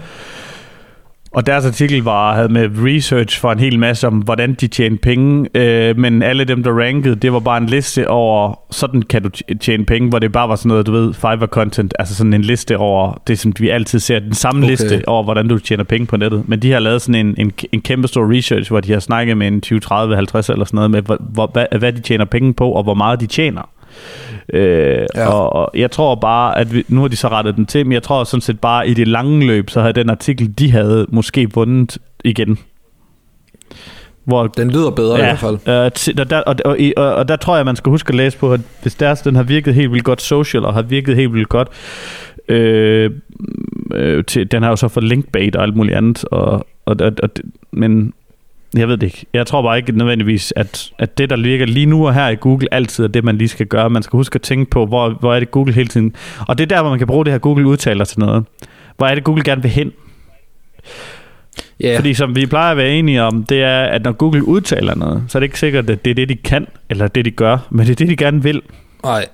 [1.31, 4.99] Og deres artikel var, havde med research for en hel masse om, hvordan de tjente
[4.99, 9.23] penge, øh, men alle dem, der rankede, det var bare en liste over, sådan kan
[9.23, 12.35] du tjene penge, hvor det bare var sådan noget, du ved, Fiverr content, altså sådan
[12.35, 14.71] en liste over, det som vi altid ser, den samme okay.
[14.71, 16.49] liste over, hvordan du tjener penge på nettet.
[16.49, 19.37] Men de har lavet sådan en, en, en kæmpe stor research, hvor de har snakket
[19.37, 22.55] med en 20, 30, 50 eller sådan noget, med hvor, hvad, hvad de tjener penge
[22.55, 23.69] på, og hvor meget de tjener.
[24.53, 25.29] Øh, ja.
[25.29, 27.93] og, og jeg tror bare, at vi, nu har de så rettet den til, men
[27.93, 31.07] jeg tror sådan set bare, i det lange løb, så havde den artikel, de havde,
[31.09, 32.59] måske vundet igen.
[34.25, 35.59] Hvor, den lyder bedre ja, i hvert fald.
[36.09, 38.39] Øh, der, der, og, og, og, og der tror jeg, man skal huske at læse
[38.39, 41.33] på, at hvis deres, den har virket helt vildt godt social, og har virket helt
[41.33, 41.69] vildt godt,
[42.49, 43.11] øh,
[43.95, 47.13] øh, til, den har jo så fået linkbait og alt muligt andet, og, og, og,
[47.23, 47.31] og,
[47.71, 48.13] men
[48.77, 49.27] jeg ved det ikke.
[49.33, 52.35] Jeg tror bare ikke nødvendigvis, at, at det, der ligger lige nu og her i
[52.35, 53.91] Google, altid er det, man lige skal gøre.
[53.91, 56.15] Man skal huske at tænke på, hvor, hvor er det Google hele tiden.
[56.49, 58.45] Og det er der, hvor man kan bruge det her Google udtaler til noget.
[58.97, 59.93] Hvor er det Google gerne vil hen?
[61.85, 61.97] Yeah.
[61.97, 65.25] Fordi som vi plejer at være enige om, det er, at når Google udtaler noget,
[65.29, 67.59] så er det ikke sikkert, at det er det, de kan, eller det, de gør,
[67.71, 68.63] men det er det, de gerne vil.
[69.05, 69.27] Nej.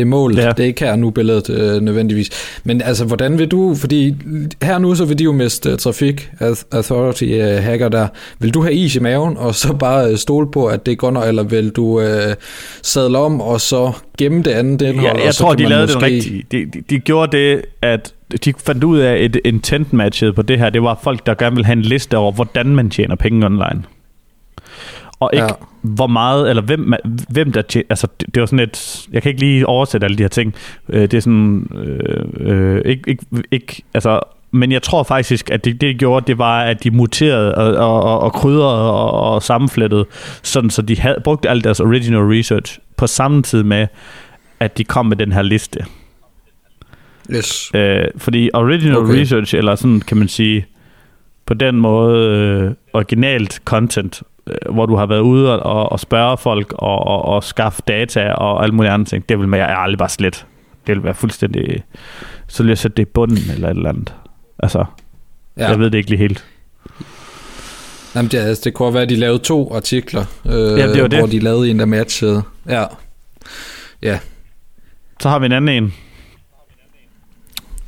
[0.00, 0.48] Det er målet, ja.
[0.48, 2.30] det er ikke her nu billedet øh, nødvendigvis.
[2.64, 4.14] Men altså, hvordan vil du, fordi
[4.62, 6.30] her nu så vil de jo miste uh, Trafik
[6.72, 8.08] Authority uh, hacker der.
[8.38, 11.10] Vil du have is i maven, og så bare uh, stole på, at det går
[11.10, 12.04] nok, eller vil du uh,
[12.82, 15.18] sadle om, og så gemme det andet indhold?
[15.18, 16.00] Ja, jeg tror, de lavede måske...
[16.00, 16.52] det rigtigt.
[16.52, 20.58] De, de, de gjorde det, at de fandt ud af, et intent matchet på det
[20.58, 23.46] her, det var folk, der gerne vil have en liste over, hvordan man tjener penge
[23.46, 23.82] online
[25.20, 25.54] og ikke ja.
[25.82, 26.92] hvor meget, eller hvem,
[27.28, 30.18] hvem der tjener, altså det, det var sådan et, jeg kan ikke lige oversætte alle
[30.18, 30.54] de her ting,
[30.88, 35.64] øh, det er sådan, øh, øh, ikke, ikke, ikke, altså, men jeg tror faktisk, at
[35.64, 39.10] det, det de gjorde, det var, at de muterede og, og, og, og krydrede og,
[39.12, 40.06] og sammenflettede,
[40.42, 43.86] sådan så de havde brugt al deres original research på samme tid med,
[44.60, 45.84] at de kom med den her liste.
[47.34, 47.70] Yes.
[47.74, 49.20] Øh, fordi original okay.
[49.20, 50.66] research, eller sådan kan man sige,
[51.46, 54.22] på den måde øh, originalt content,
[54.70, 58.62] hvor du har været ude og, og spørge folk og, og, og skaffe data og
[58.62, 60.46] alle mulige andre ting, det vil man aldrig bare slet.
[60.86, 61.84] Det vil være fuldstændig...
[62.46, 64.14] Så vil jeg sætte det i bunden eller et eller andet.
[64.58, 64.84] Altså,
[65.56, 65.68] ja.
[65.68, 66.44] jeg ved det ikke lige helt.
[68.14, 71.08] Jamen, det, altså, det kunne være, at de lavede to artikler, øh, ja, det var
[71.08, 71.18] det.
[71.18, 72.42] hvor de lavede en, der matchede.
[72.68, 72.84] Ja.
[74.02, 74.18] ja.
[75.20, 75.94] Så har vi en anden en.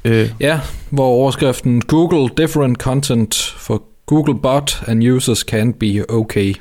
[0.05, 0.31] Øh.
[0.41, 0.61] Ja,
[0.91, 6.55] hvor overskriften Google Different Content for Google bot and users can be okay.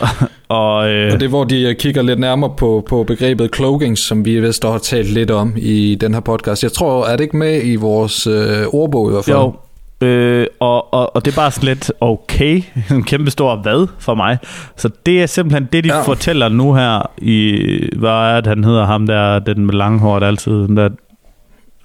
[0.48, 1.12] og, øh...
[1.12, 4.64] og det er hvor de kigger lidt nærmere på, på begrebet cloaking, som vi vist
[4.64, 6.62] har talt lidt om i den her podcast.
[6.62, 9.36] Jeg tror, er det ikke med i vores øh, ordbog i hvert fald?
[9.36, 9.54] Jo,
[10.02, 14.14] Øh, og, og, og det er bare sådan lidt okay, en kæmpe stor hvad for
[14.14, 14.38] mig.
[14.76, 16.02] Så det er simpelthen det, de ja.
[16.02, 17.62] fortæller nu her i,
[17.96, 20.88] hvad er det, han hedder, ham der, den med langhåret altid, den der,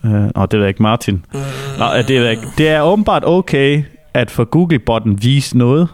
[0.06, 1.26] øh, åh, det ved jeg ikke, Martin.
[1.36, 1.42] Øh.
[1.80, 2.48] Nå, det ved jeg ikke.
[2.58, 5.88] Det er åbenbart okay, at for Google-botten vise noget,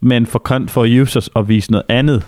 [0.00, 2.26] men for, for users at vise noget andet.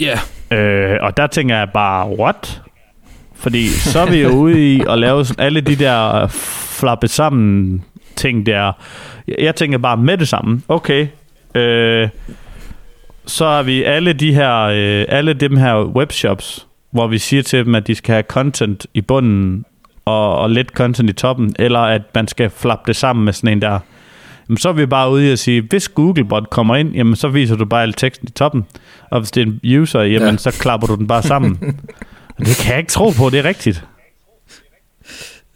[0.00, 0.18] Ja.
[0.52, 0.92] Yeah.
[0.92, 2.62] Øh, og der tænker jeg bare, what?
[3.34, 6.26] Fordi så er vi jo ude i at lave sådan alle de der
[6.80, 7.84] flappe sammen
[8.16, 8.72] ting der.
[9.38, 10.62] Jeg tænker bare med det samme.
[10.68, 11.06] Okay.
[11.54, 12.08] Øh,
[13.26, 17.64] så har vi alle de her, øh, alle dem her webshops, hvor vi siger til
[17.64, 19.64] dem, at de skal have content i bunden,
[20.04, 23.50] og, og let content i toppen, eller at man skal flappe det sammen med sådan
[23.50, 23.78] en der.
[24.48, 27.28] Jamen, så er vi bare ude i at sige, hvis Googlebot kommer ind, jamen, så
[27.28, 28.64] viser du bare al teksten i toppen.
[29.10, 30.36] Og hvis det er en user, jamen, ja.
[30.36, 31.58] så klapper du den bare sammen.
[32.38, 33.84] det kan jeg ikke tro på, det er rigtigt.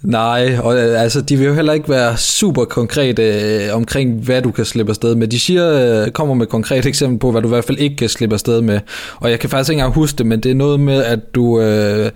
[0.02, 4.42] Nej, og øh, altså, de vil jo heller ikke være super konkrete øh, omkring, hvad
[4.42, 5.28] du kan slippe afsted med.
[5.28, 7.96] De siger, øh, kommer med et konkret eksempel på, hvad du i hvert fald ikke
[7.96, 8.80] kan slippe afsted med.
[9.16, 11.60] Og jeg kan faktisk ikke engang huske det, men det er noget med, at du
[11.60, 12.10] øh,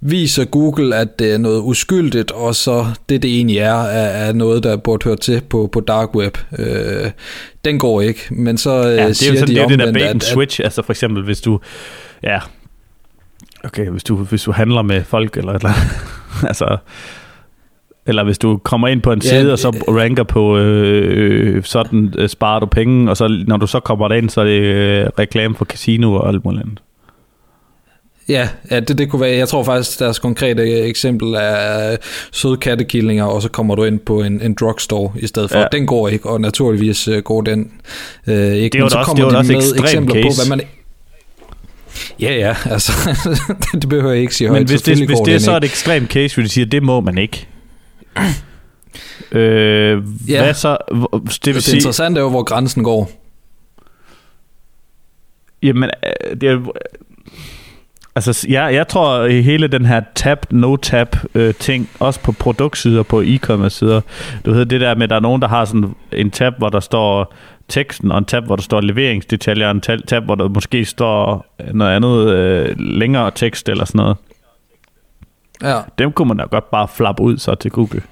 [0.00, 4.32] viser Google, at det er noget uskyldigt, og så det, det egentlig er, er, er
[4.32, 6.38] noget, der burde høre til på, på dark web.
[6.58, 7.10] Øh,
[7.64, 9.68] den går ikke, men så øh, ja, det er siger jo sådan, de det er
[9.68, 11.60] det der bait and switch, at, altså for eksempel, hvis du,
[12.22, 12.38] ja,
[13.64, 15.90] okay, hvis du, hvis du handler med folk eller et eller andet,
[16.50, 16.76] altså,
[18.08, 21.64] eller hvis du kommer ind på en side, ja, og så ranker på øh, øh,
[21.64, 24.60] sådan, øh, sparer du penge, og så når du så kommer derind, så er det
[24.60, 26.80] øh, reklame for casino og alt muligt andet.
[28.28, 31.96] Ja, ja det, det kunne være, jeg tror faktisk, deres konkrete eksempel er
[32.32, 35.58] søde kattekillinger, og så kommer du ind på en, en drugstore i stedet for.
[35.58, 35.66] Ja.
[35.72, 37.70] Den går ikke, og naturligvis øh, går den
[38.26, 38.74] øh, ikke.
[38.74, 40.28] Det var så også, kommer det var de med eksempler case.
[40.28, 40.66] på, hvad man...
[42.20, 42.92] Ja, ja, altså,
[43.72, 44.60] det behøver jeg ikke sige højt.
[44.60, 46.82] Men hvis det, hvis det er så et ekstremt case, vil de sige, at det
[46.82, 47.46] må man ikke.
[49.32, 50.42] Øh, ja.
[50.42, 50.76] Hvad så?
[50.90, 53.10] Det, vil det sige, interessante er jo, hvor grænsen går.
[55.62, 56.72] Jamen, øh, det er,
[58.14, 63.02] altså, jeg, jeg tror, i hele den her tap, no-tap øh, ting, også på produktsider,
[63.02, 64.00] på e-commerce sider,
[64.44, 66.68] du ved det der med, at der er nogen, der har sådan en tab, hvor
[66.68, 67.34] der står
[67.68, 71.46] teksten, og en tab, hvor der står leveringsdetaljer, og en tab, hvor der måske står
[71.72, 74.16] noget andet øh, længere tekst eller sådan noget.
[75.62, 75.80] Ja.
[75.98, 78.02] Dem kunne man da godt bare flappe ud så til Google.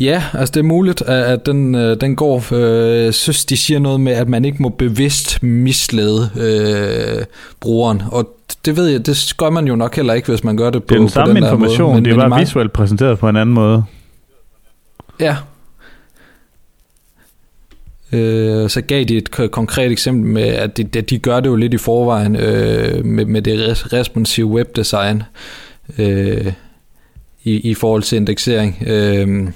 [0.00, 2.42] Ja, altså det er muligt, at den, øh, den går.
[2.52, 7.24] Øh, synes, de siger noget med, at man ikke må bevidst mislede øh,
[7.60, 8.28] brugeren, og
[8.64, 10.86] det ved jeg, det gør man jo nok heller ikke, hvis man gør det på,
[10.88, 11.94] Det er den på samme den information, måde.
[11.94, 13.84] Men, det er bare mange- visuelt præsenteret på en anden måde.
[15.20, 15.36] Ja.
[18.12, 21.56] Øh, så gav de et konkret eksempel med, at de, de, de gør det jo
[21.56, 25.22] lidt i forvejen øh, med, med det responsive webdesign
[25.98, 26.52] øh,
[27.44, 28.82] i, i forhold til indeksering.
[28.86, 29.48] Øh,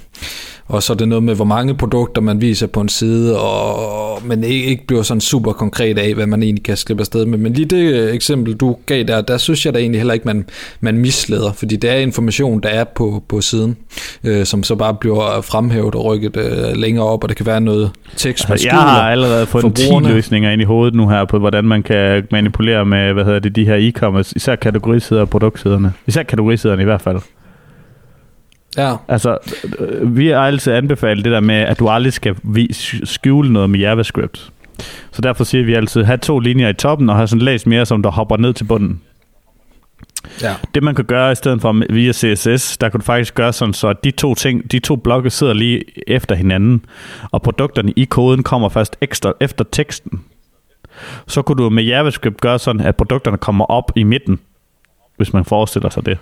[0.67, 4.21] og så er det noget med, hvor mange produkter man viser på en side, og,
[4.25, 7.37] men ikke, bliver sådan super konkret af, hvad man egentlig kan slippe afsted med.
[7.37, 10.25] Men lige det øh, eksempel, du gav der, der synes jeg da egentlig heller ikke,
[10.25, 10.45] man,
[10.81, 13.77] man misleder, fordi det er information, der er på, på siden,
[14.23, 17.61] øh, som så bare bliver fremhævet og rykket øh, længere op, og det kan være
[17.61, 20.13] noget tekst, man Altså, jeg har allerede fået 10 forbrugerne.
[20.13, 23.55] løsninger ind i hovedet nu her på, hvordan man kan manipulere med, hvad hedder det,
[23.55, 25.93] de her e-commerce, især kategorisider og produktsiderne.
[26.07, 27.19] Især kategorisiderne i hvert fald.
[28.77, 29.37] Ja, Altså,
[29.79, 32.35] øh, vi har altid anbefalet det der med, at du aldrig skal
[33.03, 34.51] skjule noget med JavaScript.
[35.11, 37.85] Så derfor siger vi altid, have to linjer i toppen, og have sådan læst mere,
[37.85, 39.01] som der hopper ned til bunden.
[40.41, 40.55] ja.
[40.75, 43.73] Det man kan gøre i stedet for via CSS, der kan du faktisk gøre sådan,
[43.73, 46.85] så de to ting, de to blokke sidder lige efter hinanden,
[47.31, 50.21] og produkterne i koden kommer først ekstra efter teksten.
[51.27, 54.39] Så kunne du med JavaScript gøre sådan, at produkterne kommer op i midten,
[55.17, 56.17] hvis man forestiller sig det.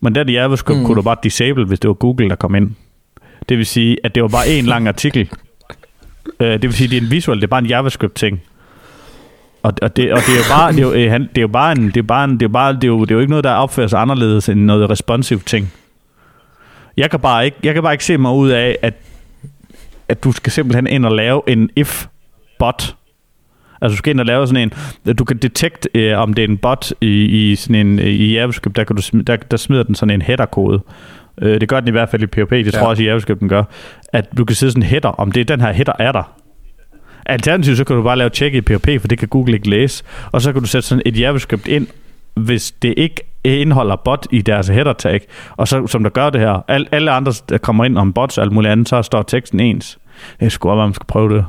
[0.00, 0.86] Men den i JavaScript Mm.
[0.86, 2.70] kunne du bare disable, hvis det var Google, der kom ind.
[3.48, 5.30] Det vil sige, at det var bare en lang artikel.
[6.40, 8.40] Øh, det vil sige, at det er en visual, det er bare en JavaScript-ting.
[9.62, 11.42] Og, og, det, og det er jo bare, det er jo, øh, han- det er
[11.42, 13.14] jo bare en, det er bare en, det er bare, det er jo, det er
[13.14, 15.72] jo ikke noget, der opfører sig anderledes end noget responsive ting.
[16.96, 18.94] Jeg kan bare ikke, jeg kan bare ikke se mig ud af, at,
[20.08, 22.94] at du skal simpelthen ind og lave en if-bot.
[23.80, 24.72] Altså du skal ind og lave sådan
[25.06, 28.32] en, du kan detect, øh, om det er en bot i, i sådan en, i
[28.32, 30.82] JavaScript, der, kan du, der, der smider den sådan en header-kode.
[31.42, 32.70] Øh, det gør den i hvert fald i PHP, det ja.
[32.70, 33.64] tror jeg også i JavaScript den gør.
[34.12, 36.32] At du kan sidde sådan en header, om det er den her header er der.
[37.26, 40.04] Alternativt så kan du bare lave check i PHP, for det kan Google ikke læse.
[40.32, 41.86] Og så kan du sætte sådan et JavaScript ind,
[42.34, 45.20] hvis det ikke indeholder bot i deres header tag.
[45.56, 48.38] Og så som der gør det her, al, alle andre, der kommer ind om bots
[48.38, 49.98] og alt muligt andet, så står teksten ens.
[50.40, 51.46] Det skulle godt være, man skal prøve det.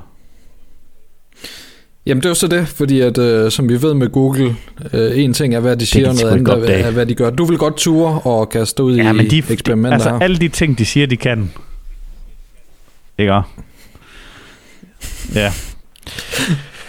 [2.05, 4.55] Jamen det er jo så det, fordi at, øh, som vi ved med Google,
[4.93, 7.05] øh, en ting er, hvad de siger, kan og de noget andet er, er, hvad
[7.05, 7.29] de gør.
[7.29, 10.19] Du vil godt ture og kaste ud Ja, i men de, eksperimenter altså her.
[10.19, 11.51] alle de ting, de siger, de kan.
[13.17, 13.33] Ikke?
[13.33, 13.41] Ja.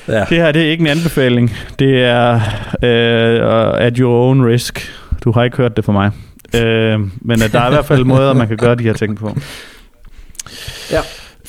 [0.06, 0.24] Ja.
[0.28, 1.56] Det her, det er ikke en anbefaling.
[1.78, 2.34] Det er
[2.82, 4.92] uh, at your own risk.
[5.24, 6.10] Du har ikke hørt det fra mig.
[6.54, 9.16] Uh, men uh, der er i hvert fald måder, man kan gøre de her ting
[9.16, 9.36] på.
[10.90, 11.00] Ja.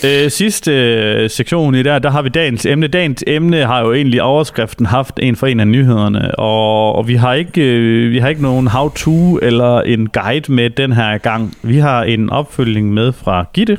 [0.06, 2.88] Øh, sidste øh, sektion i der, der har vi dagens emne.
[2.88, 7.16] Dagens emne har jo egentlig overskriften haft en for en af nyhederne, og, og vi
[7.16, 11.58] har ikke øh, vi har ikke nogen how-to eller en guide med den her gang.
[11.64, 13.78] Vi har en opfølging med fra Gitte,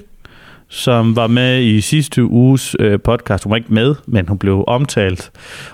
[0.68, 3.44] som var med i sidste uges øh, podcast.
[3.44, 5.30] Hun var ikke med, men hun blev omtalt,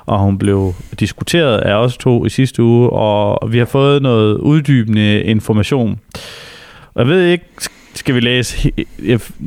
[0.06, 4.38] og hun blev diskuteret af os to i sidste uge, og vi har fået noget
[4.38, 6.00] uddybende information.
[6.94, 7.44] Og jeg ved ikke,
[7.94, 8.72] skal vi læse...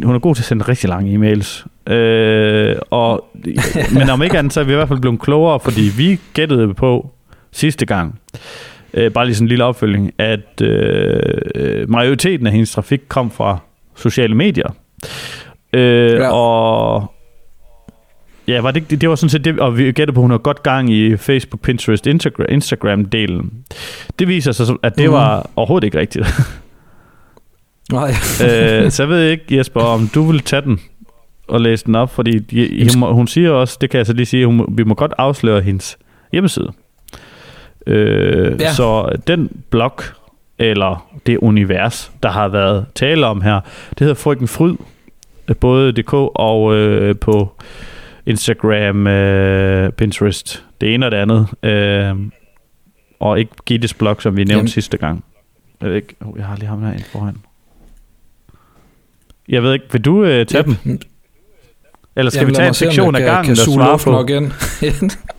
[0.03, 1.65] Hun er god til at sende rigtig lange e-mails.
[1.93, 3.25] Øh, og,
[3.93, 6.73] men om ikke andet, så er vi i hvert fald blevet klogere, fordi vi gættede
[6.73, 7.09] på
[7.51, 8.19] sidste gang,
[8.93, 13.57] øh, bare lige sådan en lille opfølging, at øh, majoriteten af hendes trafik kom fra
[13.95, 14.67] sociale medier.
[15.73, 16.31] Øh, Ja.
[16.31, 17.11] Og
[18.47, 20.37] ja, var det, det var sådan set det, og vi gættede på, at hun har
[20.37, 23.53] godt gang i Facebook, Pinterest, Instagram, Instagram-delen.
[24.19, 25.13] Det viser sig, så- at det Mhm.
[25.13, 26.25] var overhovedet ikke rigtigt.
[27.91, 28.09] Nej.
[28.43, 30.79] øh, så jeg ved ikke, Jesper, om du vil tage den
[31.47, 34.25] og læse den op, fordi de, hun, hun siger også, det kan jeg så lige
[34.25, 35.97] sige, hun, vi må godt afsløre hendes
[36.31, 36.71] hjemmeside.
[37.87, 38.73] Øh, Ja.
[38.73, 39.93] Så den blog,
[40.59, 44.75] eller det univers, der har været tale om her, det hedder Frygten Fryd,
[45.59, 47.61] både DK og øh, på
[48.25, 51.47] Instagram, øh, Pinterest, det ene og det andet.
[51.63, 52.15] Øh,
[53.19, 54.67] og ikke Gittes blog, som vi nævnte Jamen.
[54.67, 55.23] Sidste gang.
[55.81, 57.35] Jeg ved ikke, oh, jeg har lige ham her ind foran.
[59.49, 60.77] Jeg ved ikke, vil du øh, tage Yep.
[60.83, 60.99] den?
[62.15, 64.11] Eller skal Jamen, vi tage en sektion af kan- gangen, kan der svarer på?
[64.11, 64.51] nok ind.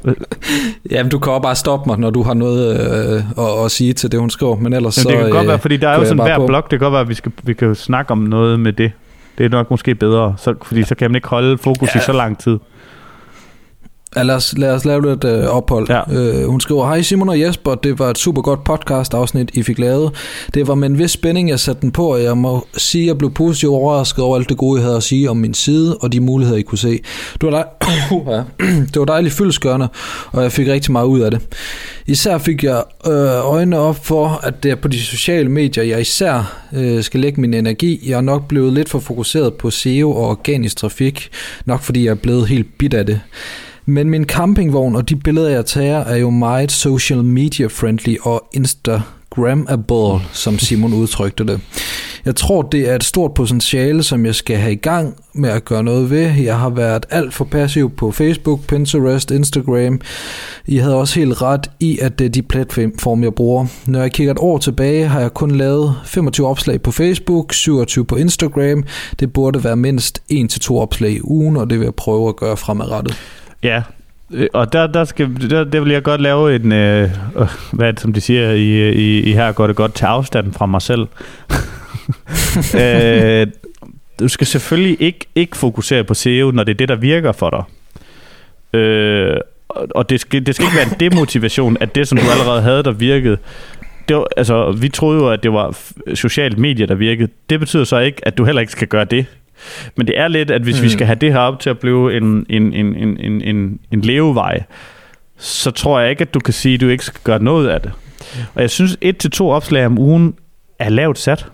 [0.90, 3.92] Jamen, du kan også bare stoppe mig, når du har noget øh, at, at sige
[3.92, 4.56] til det, hun skriver.
[4.56, 6.38] Men ellers Jamen, det kan så, godt øh, være, fordi der er jo sådan hver
[6.38, 6.46] på.
[6.46, 8.92] blog, det kan godt være, at vi, skal, vi kan snakke om noget med det.
[9.38, 11.92] Det er nok måske bedre, så, fordi så kan man ikke holde fokus ja.
[11.94, 12.00] Ja.
[12.00, 12.58] i så lang tid.
[14.16, 15.86] Ja, lad, os, lad os lave lidt øh, ophold.
[15.88, 16.12] Ja.
[16.12, 19.62] Øh, hun skriver, Hej Simon og Jesper, det var et super godt podcast afsnit, I
[19.62, 20.10] fik lavet.
[20.54, 23.06] Det var med en vis spænding, jeg satte den på, og jeg må sige, at
[23.06, 25.96] jeg blev positivt overrasket over alt det gode, jeg havde at sige om min side,
[25.96, 27.00] og de muligheder, I kunne se.
[27.40, 27.64] Det var, dej...
[28.92, 29.88] det var dejligt fyldskørende,
[30.32, 31.40] og jeg fik rigtig meget ud af det.
[32.06, 36.00] Især fik jeg øh, øjnene op for, at det er på de sociale medier, jeg
[36.00, 38.08] især øh, skal lægge min energi.
[38.08, 41.28] Jeg er nok blevet lidt for fokuseret på SEO og organisk trafik,
[41.64, 43.20] nok fordi jeg er blevet helt bit af det.
[43.86, 48.48] Men min campingvogn og de billeder, jeg tager, er jo meget social media friendly og
[48.52, 51.60] Instagrammable, som Simon udtrykte det.
[52.24, 55.64] Jeg tror, det er et stort potentiale, som jeg skal have i gang med at
[55.64, 56.30] gøre noget ved.
[56.32, 60.00] Jeg har været alt for passiv på Facebook, Pinterest, Instagram.
[60.66, 63.66] I havde også helt ret i, at det er de platform, jeg bruger.
[63.86, 68.04] Når jeg kigger et år tilbage, har jeg kun lavet 25 opslag på Facebook, 27
[68.04, 68.84] på Instagram.
[69.20, 72.56] Det burde være mindst 1-2 opslag i ugen, og det vil jeg prøve at gøre
[72.56, 73.16] fremadrettet.
[73.64, 73.82] Ja,
[74.32, 77.92] øh, og der, der, skal, der, der vil jeg godt lave en, øh, øh, hvad
[77.92, 80.82] det, som de siger i, i, i her, går det godt til afstand fra mig
[80.82, 81.06] selv.
[82.82, 83.46] øh,
[84.20, 87.50] du skal selvfølgelig ikke, ikke fokusere på SEO, når det er det, der virker for
[87.50, 87.62] dig.
[88.80, 89.36] Øh,
[89.68, 92.82] og det skal, det skal ikke være en demotivation, at det, som du allerede havde,
[92.82, 93.38] der virkede,
[94.08, 95.78] det var, altså, vi troede jo, at det var
[96.14, 97.28] socialt medier, der virkede.
[97.50, 99.26] Det betyder så ikke, at du heller ikke skal gøre det.
[99.96, 100.84] Men det er lidt, at hvis mm.
[100.84, 103.80] vi skal have det her op til at blive en, en, en, en, en, en,
[103.90, 104.62] en levevej,
[105.36, 107.80] så tror jeg ikke, at du kan sige, at du ikke skal gøre noget af
[107.80, 107.92] det.
[108.54, 110.34] Og jeg synes, et til to opslag om ugen
[110.78, 111.46] er lavt sat.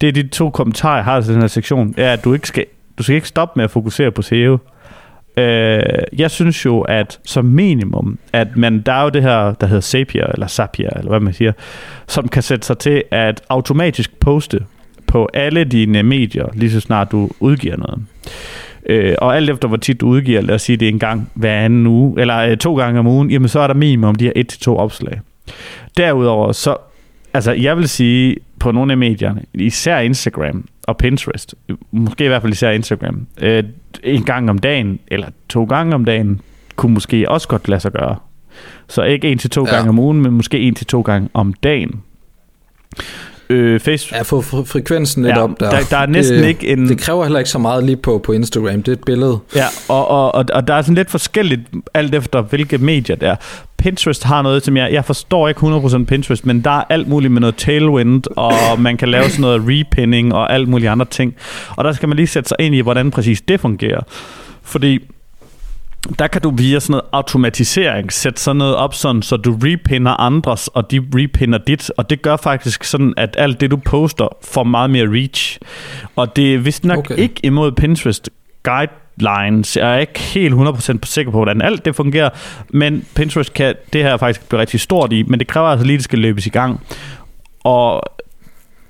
[0.00, 2.48] Det er de to kommentarer, jeg har til den her sektion, er, at du ikke
[2.48, 2.64] skal,
[2.98, 4.58] du skal ikke stoppe med at fokusere på SEO.
[5.36, 5.82] Øh,
[6.18, 9.80] jeg synes jo, at som minimum, at man, der er jo det her, der hedder
[9.80, 11.52] Zapier, eller Zapier, eller hvad man siger,
[12.06, 14.60] som kan sætte sig til at automatisk poste
[15.08, 18.00] på alle dine medier, lige så snart du udgiver noget.
[18.86, 21.54] Øh, og alt efter hvor tit du udgiver, lad os sige det en gang hver
[21.54, 24.32] anden uge, eller øh, to gange om ugen, jamen så er der minimum de her
[24.36, 25.20] et til to opslag.
[25.96, 26.76] Derudover, så,
[27.34, 31.54] altså jeg vil sige, på nogle af medierne, især Instagram og Pinterest,
[31.90, 33.64] måske i hvert fald især Instagram, øh,
[34.02, 36.40] en gang om dagen, eller to gange om dagen,
[36.76, 38.16] kunne måske også godt lade sig gøre.
[38.88, 39.74] Så ikke en til to ja.
[39.74, 42.02] gange om ugen, men måske en til to gange om dagen.
[43.50, 44.16] Øh, face...
[44.16, 45.70] Ja, få frekvensen lidt ja, op der.
[45.70, 45.80] der.
[45.90, 46.88] Der er næsten det, ikke en...
[46.88, 49.38] Det kræver heller ikke så meget lige på, på Instagram, det er et billede.
[49.56, 51.60] Ja, og, og, og, og der er sådan lidt forskelligt,
[51.94, 53.36] alt efter hvilke medier det er.
[53.78, 57.32] Pinterest har noget, som jeg, jeg forstår ikke 100% Pinterest, men der er alt muligt
[57.32, 61.34] med noget tailwind, og man kan lave sådan noget repinning og alt muligt andre ting.
[61.76, 64.00] Og der skal man lige sætte sig ind i, hvordan præcis det fungerer.
[64.62, 64.98] Fordi
[66.18, 70.20] der kan du via sådan noget automatisering sætte sådan noget op, sådan, så du repinder
[70.20, 74.28] andres, og de repinder dit, og det gør faktisk sådan, at alt det, du poster,
[74.42, 75.58] får meget mere reach.
[76.16, 77.16] Og det er vist nok okay.
[77.16, 78.30] ikke imod Pinterest
[78.62, 79.76] guidelines.
[79.76, 82.30] Jeg er ikke helt 100% sikker på, hvordan alt det fungerer,
[82.72, 85.94] men Pinterest kan det her faktisk blive rigtig stort i, men det kræver altså lige,
[85.94, 86.80] at det skal løbes i gang.
[87.64, 88.02] Og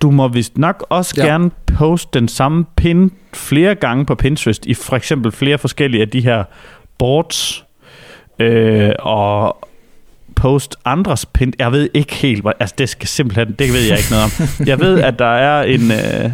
[0.02, 1.26] du må vist nok også ja.
[1.26, 6.08] gerne poste den samme pin flere gange på Pinterest, i for eksempel flere forskellige af
[6.08, 6.44] de her
[6.98, 7.64] boards
[8.38, 9.68] øh, og
[10.36, 11.52] post andres pind.
[11.58, 14.66] Jeg ved ikke helt, hvad, altså det skal simpelthen, det ved jeg ikke noget om.
[14.66, 16.30] Jeg ved, at der er en, øh,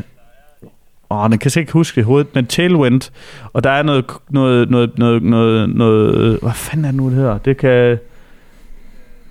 [1.10, 3.10] åh, den kan jeg ikke huske i hovedet, men Tailwind,
[3.52, 7.14] og der er noget, noget, noget, noget, noget, noget hvad fanden er det nu, det
[7.14, 7.38] hedder?
[7.38, 7.98] Det kan,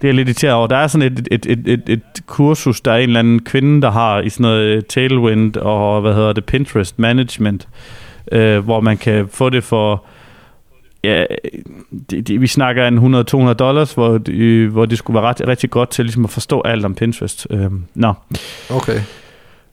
[0.01, 0.67] det er lidt irriteret over.
[0.67, 3.81] Der er sådan et, et, et, et, et kursus, der er en eller anden kvinde,
[3.81, 7.67] der har i sådan noget øh, Tailwind og, hvad hedder det, Pinterest Management,
[8.31, 10.05] øh, hvor man kan få det for
[11.03, 11.25] ja,
[12.11, 13.15] de, de, vi snakker en
[13.49, 16.61] 100-200 dollars, hvor de, hvor det skulle være ret, rigtig godt til ligesom at forstå
[16.61, 17.47] alt om Pinterest.
[17.49, 18.13] Øhm, nå.
[18.69, 18.99] Okay.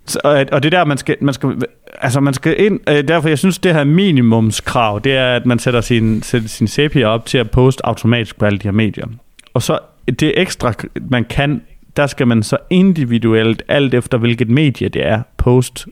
[0.06, 1.62] Så, og, og det der, man skal, man skal,
[2.00, 5.58] altså man skal ind, øh, derfor jeg synes, det her minimumskrav, det er, at man
[5.58, 9.06] sætter sin, sætter sin CPI op til at poste automatisk på alle de her medier.
[9.54, 10.72] Og så det ekstra,
[11.10, 11.62] man kan,
[11.96, 15.86] der skal man så individuelt, alt efter hvilket medie det er, post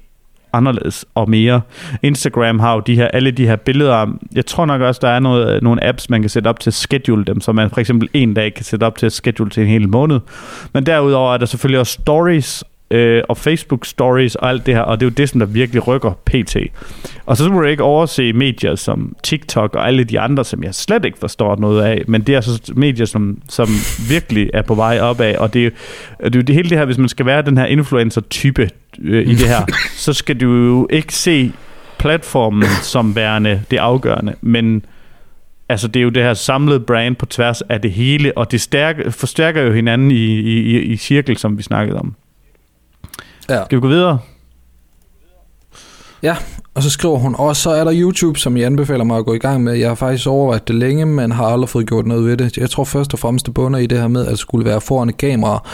[0.52, 1.60] anderledes og mere.
[2.02, 4.06] Instagram har jo de her, alle de her billeder.
[4.34, 6.70] Jeg tror nok også, der er noget, øh, nogle apps, man kan sætte op til
[6.70, 9.50] at schedule dem, så man for eksempel en dag kan sætte op til at schedule
[9.50, 10.20] til en hel måned.
[10.74, 14.80] Men derudover er der selvfølgelig også stories, øh, og Facebook stories og alt det her,
[14.80, 16.56] og det er jo det, som der virkelig rykker pt.
[17.26, 20.74] Og så må du ikke overse medier som TikTok og alle de andre, som jeg
[20.74, 23.68] slet ikke forstår noget af, men det er altså medier, som, som
[24.08, 25.70] virkelig er på vej opad, og det er,
[26.24, 28.70] det er jo det hele det her, hvis man skal være den her influencer-type
[29.02, 29.66] øh, i det her,
[30.04, 31.52] så skal du jo ikke se
[31.98, 34.84] platformen som værende det afgørende, men
[35.68, 38.60] altså det er jo det her samlede brand på tværs af det hele, og det
[38.60, 42.14] stærke, forstærker jo hinanden i, i, i cirkel, som vi snakkede om.
[43.50, 43.64] Ja.
[43.64, 44.18] Skal vi gå videre?
[46.22, 46.36] Ja,
[46.74, 49.34] og så skriver hun, og så er der YouTube, som jeg anbefaler mig at gå
[49.34, 49.74] i gang med.
[49.74, 52.56] Jeg har faktisk overvejet det længe, men har aldrig fået gjort noget ved det.
[52.56, 54.80] Jeg tror først og fremmest, det bunder i det her med, at det skulle være
[54.80, 55.68] foran et kamera.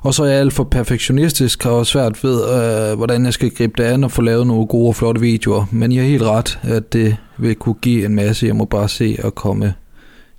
[0.00, 3.72] Og så er jeg alt for perfektionistisk og svært ved, øh, hvordan jeg skal gribe
[3.78, 5.64] det an og få lavet nogle gode og flotte videoer.
[5.70, 8.46] Men jeg har helt ret, at det vil kunne give en masse.
[8.46, 9.74] Jeg må bare se at komme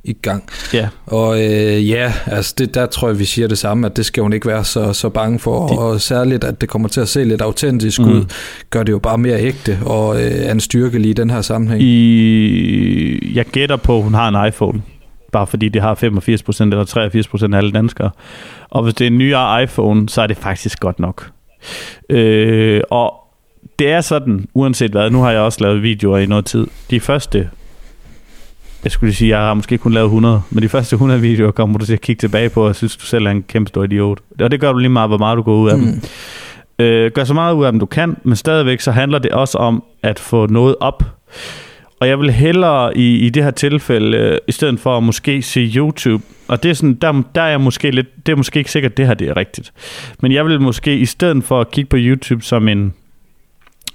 [0.03, 0.43] i gang.
[0.73, 0.87] Ja.
[1.05, 4.23] Og øh, ja, altså det, der tror jeg, vi siger det samme, at det skal
[4.23, 5.77] hun ikke være så, så bange for, de...
[5.77, 8.09] og særligt, at det kommer til at se lidt autentisk mm.
[8.09, 8.25] ud,
[8.69, 11.41] gør det jo bare mere ægte, og øh, er en styrke lige i den her
[11.41, 11.81] sammenhæng.
[11.81, 13.33] I...
[13.35, 14.81] Jeg gætter på, at hun har en iPhone,
[15.31, 15.99] bare fordi det har 85%
[16.63, 18.11] eller 83% af alle danskere.
[18.69, 21.29] Og hvis det er en nyere iPhone, så er det faktisk godt nok.
[22.09, 23.13] Øh, og
[23.79, 26.67] det er sådan, uanset hvad, nu har jeg også lavet videoer i noget tid.
[26.89, 27.49] De første
[28.83, 31.79] jeg skulle sige, jeg har måske kun lavet 100, men de første 100 videoer kommer
[31.79, 34.19] du til at kigge tilbage på, og synes, du selv er en kæmpe stor idiot.
[34.41, 35.83] Og det gør du lige meget, hvor meget du går ud af mm.
[35.83, 36.01] dem.
[36.79, 39.57] Øh, gør så meget ud af dem, du kan, men stadigvæk så handler det også
[39.57, 41.03] om at få noget op.
[41.99, 45.41] Og jeg vil hellere i, i det her tilfælde, øh, i stedet for at måske
[45.41, 48.57] se YouTube, og det er sådan, der, der er jeg måske lidt, det er måske
[48.57, 49.73] ikke sikkert, det her det er rigtigt.
[50.21, 52.93] Men jeg vil måske i stedet for at kigge på YouTube som en,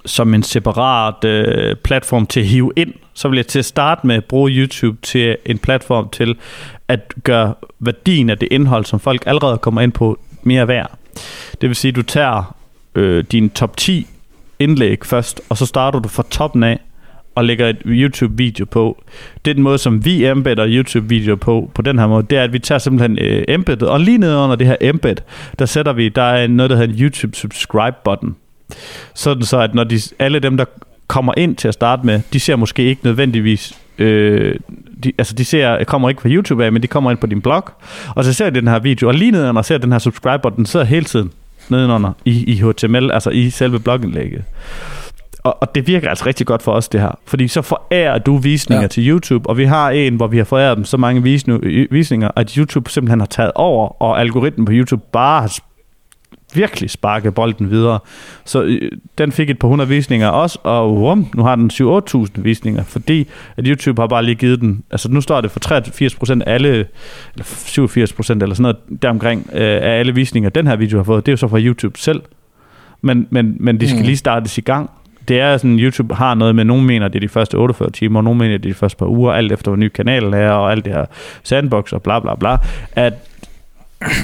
[0.06, 4.06] som en separat øh, platform til at hive ind, så vil jeg til at starte
[4.06, 6.36] med at bruge YouTube til en platform til
[6.88, 10.90] at gøre værdien af det indhold, som folk allerede kommer ind på, mere værd.
[11.60, 12.56] Det vil sige, at du tager
[12.94, 14.06] øh, din top 10
[14.58, 16.80] indlæg først, og så starter du fra toppen af,
[17.34, 19.02] og lægger et YouTube-video på.
[19.44, 22.42] Det er den måde, som vi embedder YouTube-videoer på, på den her måde, det er,
[22.42, 25.16] at vi tager simpelthen øh, embeddet, og lige nede under det her embed,
[25.58, 28.36] der sætter vi, der er noget, der hedder en YouTube subscribe-button.
[29.14, 30.64] Sådan så, at når de, alle dem, der
[31.06, 34.54] kommer ind til at starte med, de ser måske ikke nødvendigvis øh,
[35.04, 37.40] de, altså de ser, kommer ikke på YouTube af, men de kommer ind på din
[37.40, 37.70] blog,
[38.08, 40.66] og så ser de den her video, og lige nedenunder ser den her subscribe den
[40.66, 41.30] sidder hele tiden
[41.68, 44.44] nedenunder i, i HTML, altså i selve blogindlægget.
[45.38, 47.18] Og, og det virker altså rigtig godt for os, det her.
[47.26, 48.88] Fordi så forærer du visninger ja.
[48.88, 51.22] til YouTube, og vi har en, hvor vi har foræret dem så mange
[51.90, 55.48] visninger, at YouTube simpelthen har taget over, og algoritmen på YouTube bare har
[56.54, 57.98] virkelig sparke bolden videre.
[58.44, 62.40] Så øh, den fik et par hundrede visninger også, og um, nu har den 7-8.000
[62.42, 66.30] visninger, fordi at YouTube har bare lige givet den, altså nu står det for 83
[66.30, 66.68] af alle,
[67.34, 71.26] eller 87% eller sådan noget deromkring, øh, af alle visninger, den her video har fået,
[71.26, 72.22] det er jo så fra YouTube selv.
[73.02, 74.06] Men, men, men de skal mm.
[74.06, 74.90] lige startes i gang.
[75.28, 78.20] Det er sådan, YouTube har noget med, nogen mener, det er de første 48 timer,
[78.20, 80.50] og nogen mener, det er de første par uger, alt efter, hvor ny kanal er,
[80.50, 81.04] og alt det her
[81.42, 82.58] sandbox og bla bla bla,
[82.92, 83.14] at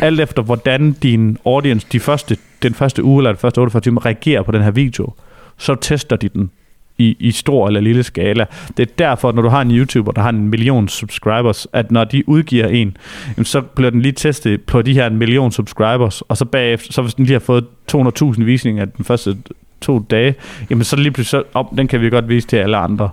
[0.03, 4.07] alt efter hvordan din audience de første, den første uge eller den første 48 timer
[4.07, 5.13] reagerer på den her video,
[5.59, 6.51] så tester de den
[6.99, 8.47] i, i stor eller lille skala.
[8.77, 12.05] Det er derfor, når du har en YouTuber, der har en million subscribers, at når
[12.05, 12.97] de udgiver en,
[13.43, 17.03] så bliver den lige testet på de her en million subscribers, og så bagefter, så
[17.03, 19.37] hvis den lige har fået 200.000 visninger den første
[19.81, 20.35] to dage,
[20.71, 23.11] jamen så lige pludselig, så, oh, den kan vi godt vise til alle andre.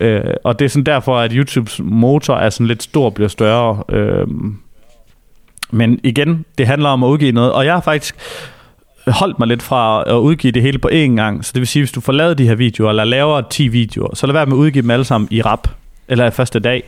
[0.00, 3.82] Øh, og det er sådan derfor, at YouTubes motor er sådan lidt stor bliver større.
[3.88, 4.26] Øh,
[5.74, 8.14] men igen, det handler om at udgive noget, og jeg har faktisk
[9.06, 11.44] holdt mig lidt fra at udgive det hele på én gang.
[11.44, 14.14] Så det vil sige, hvis du får lavet de her videoer, eller laver 10 videoer,
[14.14, 15.68] så lad være med at udgive dem alle sammen i rap,
[16.08, 16.82] eller i første dag.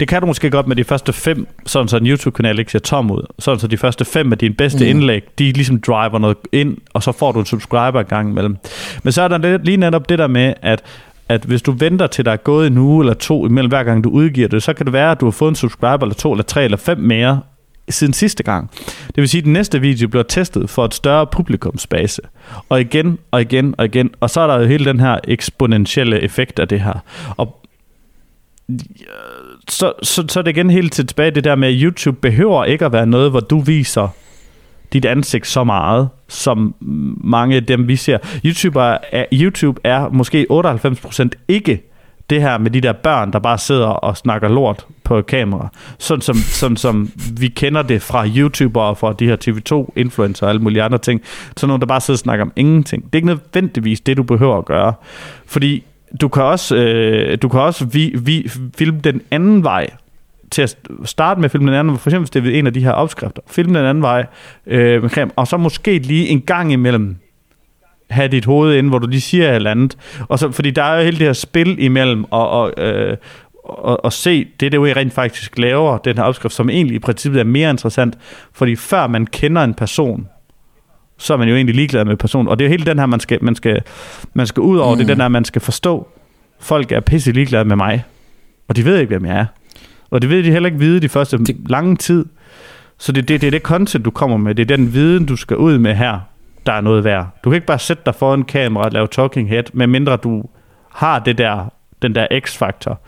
[0.00, 2.78] Det kan du måske godt med de første fem, sådan så en YouTube-kanal ikke ser
[2.78, 3.26] tom ud.
[3.38, 4.90] Sådan så de første fem af dine bedste mm.
[4.90, 8.56] indlæg, de ligesom driver noget ind, og så får du en subscriber gang imellem.
[9.02, 10.82] Men så er der lige netop det der med, at
[11.28, 14.04] at hvis du venter til der er gået en uge eller to imellem hver gang
[14.04, 16.32] du udgiver det, så kan det være, at du har fået en subscriber eller to
[16.32, 17.40] eller tre eller fem mere,
[17.88, 18.70] siden sidste gang.
[19.06, 22.22] Det vil sige, at den næste video bliver testet for et større publikumsbase.
[22.68, 24.10] Og igen, og igen, og igen.
[24.20, 26.94] Og så er der jo hele den her eksponentielle effekt af det her.
[27.36, 27.60] Og
[29.68, 32.84] så, så, så er det igen helt tilbage det der med, at YouTube behøver ikke
[32.84, 34.08] at være noget, hvor du viser
[34.92, 36.74] dit ansigt så meget, som
[37.24, 38.18] mange af dem vi ser.
[38.44, 41.82] YouTube er, YouTube er måske 98% ikke
[42.30, 45.68] det her med de der børn, der bare sidder og snakker lort på kamera.
[45.98, 50.48] Sådan som, sådan som vi kender det fra YouTuber og fra de her TV2-influencer og
[50.48, 51.20] alle mulige andre ting.
[51.56, 53.04] Sådan nogle, der bare sidder og snakker om ingenting.
[53.04, 54.92] Det er ikke nødvendigvis det, du behøver at gøre.
[55.46, 55.84] Fordi
[56.20, 59.86] du kan også, øh, du kan også vi, vi, filme den anden vej
[60.50, 62.72] til at starte med at filme den anden, for eksempel hvis det er en af
[62.72, 64.26] de her opskrifter, filme den anden vej
[64.66, 67.16] øh, med kamera, og så måske lige en gang imellem
[68.10, 69.96] have dit hoved ind, hvor du lige siger et eller andet.
[70.28, 73.16] Og så, fordi der er jo hele det her spil imellem, og, og, øh,
[73.64, 76.98] og, og se det, det jo rent faktisk laver, den her opskrift, som egentlig i
[76.98, 78.18] princippet er mere interessant,
[78.52, 80.28] fordi før man kender en person,
[81.18, 82.48] så er man jo egentlig ligeglad med personen.
[82.48, 83.82] Og det er jo hele den her, man skal, man skal,
[84.34, 84.98] man skal ud over, mm.
[84.98, 86.08] det er den her, man skal forstå.
[86.60, 88.04] Folk er pisse ligeglade med mig,
[88.68, 89.46] og de ved ikke, hvem jeg er.
[90.10, 91.56] Og det ved de heller ikke vide de første det...
[91.66, 92.24] lange tid.
[92.98, 94.54] Så det, det, det er det content, du kommer med.
[94.54, 96.20] Det er den viden, du skal ud med her
[96.66, 97.26] der er noget værd.
[97.44, 100.44] Du kan ikke bare sætte dig foran kamera og lave talking head, medmindre du
[100.92, 103.00] har det der, den der x-faktor,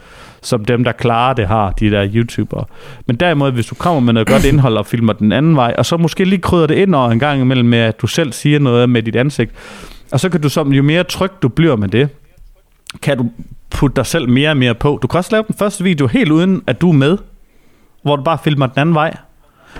[0.43, 2.65] som dem, der klarer det, har, de der YouTubere.
[3.07, 5.87] Men derimod, hvis du kommer med noget godt indhold og filmer den anden vej, og
[5.87, 8.59] så måske lige krydder det ind over en gang imellem med, at du selv siger
[8.59, 9.53] noget med dit ansigt,
[10.13, 12.09] og så kan du som, jo mere tryg du bliver med det,
[13.03, 13.31] kan du
[13.71, 14.99] putte dig selv mere og mere på.
[15.03, 17.19] Du kan også lave den første video helt uden, at du er med,
[18.03, 19.17] hvor du bare filmer den anden vej.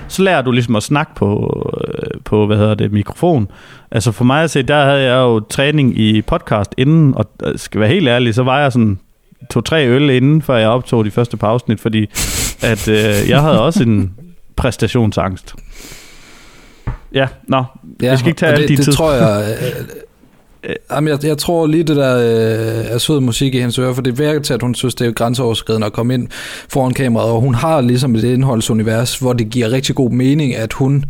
[0.09, 1.53] Så lærer du ligesom at snakke på,
[1.89, 3.49] øh, på hvad hedder det, mikrofon.
[3.91, 7.59] Altså for mig at se, der havde jeg jo træning i podcast inden, og øh,
[7.59, 8.99] skal være helt ærlig, så var jeg sådan
[9.51, 12.07] to-tre øl inden, før jeg optog de første par afsnit, fordi
[12.73, 14.15] at øh, jeg havde også en
[14.57, 15.55] præstationsangst.
[17.13, 17.65] Ja, nå,
[18.03, 18.93] ja, vi skal ikke tage det, alle de det tid.
[18.93, 19.45] tror jeg,
[20.67, 23.93] Øh, jamen, jeg, jeg tror lige det der øh, er sød musik i hendes ører,
[23.93, 26.29] for det virker til, at hun synes, det er grænseoverskridende at komme ind
[26.69, 30.73] foran kameraet, og hun har ligesom et indholdsunivers, hvor det giver rigtig god mening, at
[30.73, 31.05] hun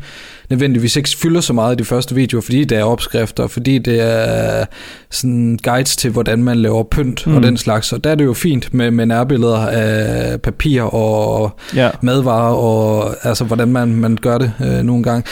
[0.50, 4.00] nødvendigvis ikke fylder så meget i de første videoer, fordi det er opskrifter, fordi det
[4.00, 4.64] er
[5.10, 7.36] sådan guides til, hvordan man laver pynt mm.
[7.36, 7.92] og den slags.
[7.92, 11.90] Og der er det jo fint med, med nærbilleder af papir og ja.
[12.02, 15.22] madvarer, og altså, hvordan man, man gør det øh, nogle gange.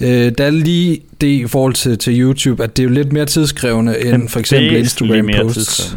[0.00, 3.12] Øh, der er lige det i forhold til, til YouTube, at det er jo lidt
[3.12, 5.96] mere tidskrævende end for eksempel Instagram posts.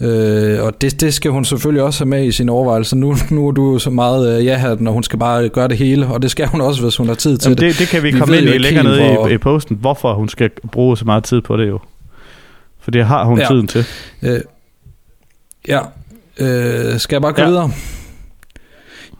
[0.00, 2.96] Øh, og det, det skal hun selvfølgelig også have med i sin overvejelse.
[2.96, 6.06] Nu, nu er du så meget øh, ja når hun skal bare gøre det hele,
[6.06, 7.68] og det skal hun også, hvis hun har tid til Jamen det.
[7.68, 7.78] det.
[7.78, 9.28] Det kan vi, vi komme ind i længere nede hvor...
[9.28, 11.78] i, i posten, hvorfor hun skal bruge så meget tid på det jo.
[12.80, 13.46] For det har hun ja.
[13.46, 13.84] tiden til.
[14.22, 14.40] Øh,
[15.68, 15.80] ja,
[16.40, 17.48] øh, skal jeg bare gå ja.
[17.48, 17.70] videre?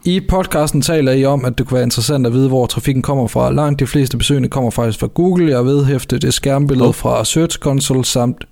[0.05, 3.27] I podcasten taler I om, at det kunne være interessant at vide, hvor trafikken kommer
[3.27, 3.53] fra.
[3.53, 5.51] Langt de fleste besøgende kommer faktisk fra Google.
[5.51, 6.95] Jeg vedhæftet det skærmbillede oh.
[6.95, 8.45] fra Search Console samt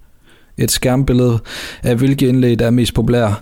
[0.59, 1.39] et skærmbillede
[1.83, 3.35] af, hvilke indlæg der er mest populære.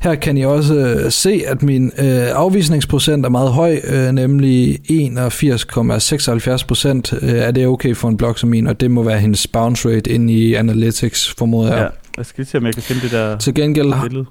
[0.00, 4.78] Her kan I også øh, se, at min øh, afvisningsprocent er meget høj, øh, nemlig
[4.90, 7.12] 81,76 procent.
[7.22, 9.88] Øh, er det okay for en blog som min, og det må være hendes bounce
[9.88, 11.82] rate inde i Analytics, formoder jeg.
[11.82, 14.26] Ja, jeg skal lige se, om jeg kan finde det der Til gengæld, billede.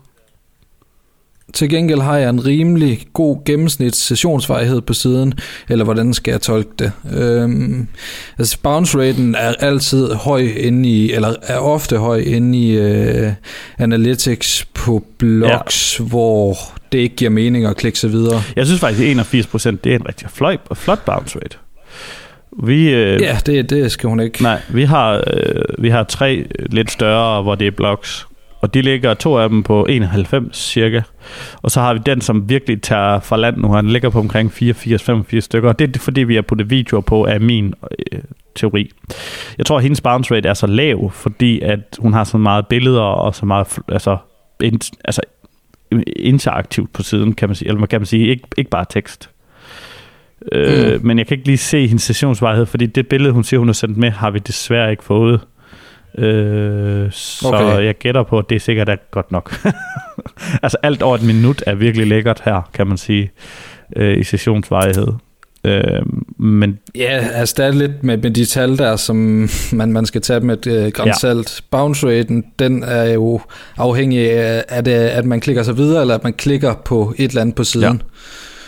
[1.54, 5.34] Til gengæld har jeg en rimelig god gennemsnits sessionsvarighed på siden,
[5.70, 6.92] eller hvordan skal jeg tolke det?
[7.14, 7.88] Øhm,
[8.38, 13.32] altså bounce raten er altid høj inde i, eller er ofte høj inde i øh,
[13.78, 16.06] analytics på blogs, ja.
[16.06, 16.58] hvor
[16.92, 18.42] det ikke giver mening at klikke sig videre.
[18.56, 21.58] Jeg synes faktisk, at 81% det er en rigtig flot, flot bounce rate.
[22.64, 24.44] Vi, øh, ja, det, det skal hun ikke.
[24.44, 28.28] Nej, vi har, øh, vi har tre lidt større, hvor det er blogs
[28.62, 31.02] og de ligger to af dem på 91 cirka.
[31.62, 33.74] Og så har vi den, som virkelig tager fra land nu.
[33.74, 35.70] Han ligger på omkring 84-85 stykker.
[35.70, 37.74] Og det er fordi, vi har puttet videoer på af min
[38.14, 38.20] øh,
[38.56, 38.92] teori.
[39.58, 42.68] Jeg tror, at hendes bounce rate er så lav, fordi at hun har så meget
[42.68, 44.18] billeder og så meget altså,
[44.64, 45.22] in, altså,
[46.16, 47.68] interaktivt på siden, kan man sige.
[47.68, 49.30] Eller kan man sige, ikke, ikke bare tekst.
[50.52, 51.08] Øh, mm.
[51.08, 53.74] Men jeg kan ikke lige se hendes sessionsvarighed, fordi det billede, hun siger, hun har
[53.74, 55.42] sendt med, har vi desværre ikke fået.
[56.18, 57.86] Øh, så okay.
[57.86, 59.56] jeg gætter på, at det er sikkert er godt nok.
[60.64, 63.32] altså alt over et minut er virkelig lækkert her, kan man sige,
[63.96, 65.08] øh, i sessionsvarighed.
[65.64, 66.02] Øh,
[66.38, 70.22] men ja, altså der er lidt med, med de tal der, som man, man skal
[70.22, 70.92] tage med et øh.
[71.24, 71.34] Ja.
[71.72, 73.42] Bounce raten, den er jo
[73.78, 77.42] afhængig af, at, at man klikker sig videre, eller at man klikker på et eller
[77.42, 77.94] andet på siden.
[77.94, 78.06] Ja.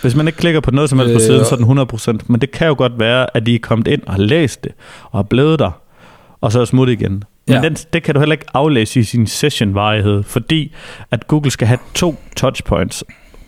[0.02, 2.26] Hvis man ikke klikker på noget som helst øh, på siden, så er den 100%.
[2.28, 4.72] Men det kan jo godt være, at de er kommet ind og har læst det,
[5.12, 5.72] og har blevet der,
[6.42, 7.24] og så er smuttet igen.
[7.48, 7.62] Men ja.
[7.62, 10.74] den, det kan du heller ikke aflæse i sin session-varighed, fordi
[11.12, 13.04] at Google skal have to touchpoints,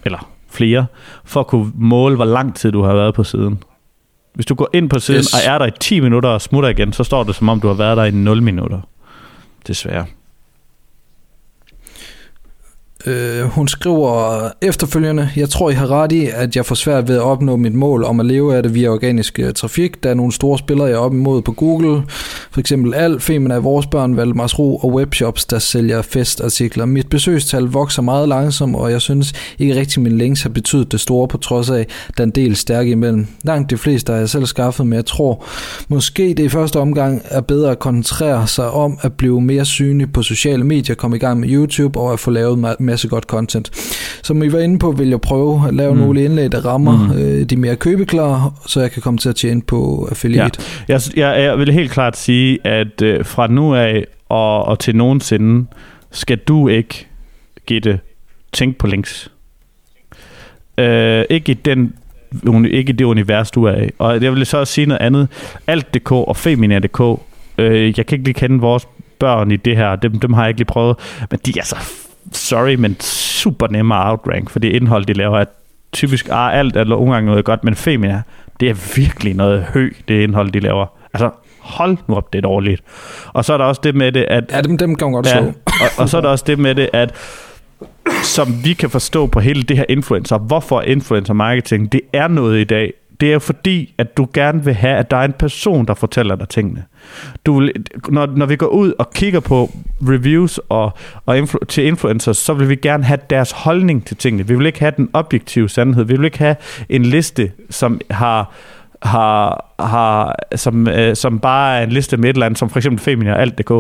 [0.05, 0.85] eller flere,
[1.25, 3.63] for at kunne måle, hvor lang tid du har været på siden.
[4.33, 5.33] Hvis du går ind på siden yes.
[5.33, 7.67] og er der i 10 minutter og smutter igen, så står det som om, du
[7.67, 8.79] har været der i 0 minutter.
[9.67, 10.05] Desværre.
[13.07, 17.15] Øh, hun skriver efterfølgende, jeg tror I har ret i, at jeg får svært ved
[17.15, 20.03] at opnå mit mål om at leve af det via organisk øh, trafik.
[20.03, 22.03] Der er nogle store spillere, jeg er op imod på Google.
[22.51, 26.85] For eksempel Al, Femina af vores børn, Valdemars Ro og webshops, der sælger festartikler.
[26.85, 30.99] Mit besøgstal vokser meget langsomt, og jeg synes ikke rigtig, min links har betydet det
[30.99, 31.87] store, på trods af,
[32.17, 33.27] der er en del stærke imellem.
[33.43, 35.45] Langt de fleste har jeg selv skaffet, men jeg tror
[35.87, 40.13] måske det i første omgang er bedre at koncentrere sig om at blive mere synlig
[40.13, 42.59] på sociale medier, komme i gang med YouTube og at få lavet
[42.95, 43.71] masse godt content.
[44.23, 45.99] Som I var inde på, vil jeg prøve at lave mm.
[45.99, 47.19] nogle indlæg, der rammer mm.
[47.19, 50.61] øh, de mere købeklare, så jeg kan komme til at tjene på affiliate.
[50.89, 50.93] Ja.
[50.93, 54.95] Jeg, jeg, jeg vil helt klart sige, at øh, fra nu af og, og til
[54.95, 55.65] nogensinde,
[56.11, 57.07] skal du ikke,
[57.67, 57.99] Gitte,
[58.53, 59.31] tænke på links.
[60.77, 61.93] Øh, ikke i den
[62.69, 63.89] ikke i det univers, du er i.
[63.99, 65.27] Og jeg vil så også sige noget andet.
[65.67, 67.19] Alt.dk og Femina.dk,
[67.57, 68.87] øh, jeg kan ikke lige kende vores
[69.19, 70.97] børn i det her, dem, dem har jeg ikke lige prøvet,
[71.31, 75.39] men de er så sorry, men super nemme at outrank, for det indhold, de laver,
[75.39, 75.45] er
[75.93, 78.21] typisk, ah, alt er nogle gange noget godt, men Femina,
[78.59, 80.85] det er virkelig noget hø, det indhold, de laver.
[81.13, 82.81] Altså, hold nu op, det er dårligt.
[83.33, 84.43] Og så er der også det med det, at...
[84.51, 85.45] Ja, dem, dem kan man godt Ja, slå.
[85.65, 87.15] og, og så er der også det med det, at
[88.23, 92.59] som vi kan forstå på hele det her influencer, hvorfor influencer marketing, det er noget
[92.59, 92.93] i dag.
[93.19, 95.93] Det er jo fordi, at du gerne vil have, at der er en person, der
[95.93, 96.83] fortæller dig tingene.
[97.45, 97.71] Du vil,
[98.09, 100.91] når, når vi går ud og kigger på reviews og,
[101.25, 104.47] og influ, til influencers, så vil vi gerne have deres holdning til tingene.
[104.47, 106.03] Vi vil ikke have den objektive sandhed.
[106.03, 106.55] Vi vil ikke have
[106.89, 108.53] en liste, som har
[109.01, 112.79] har, har som, øh, som bare er en liste med et eller andet, som for
[112.79, 113.71] eksempel Femina og alt.dk.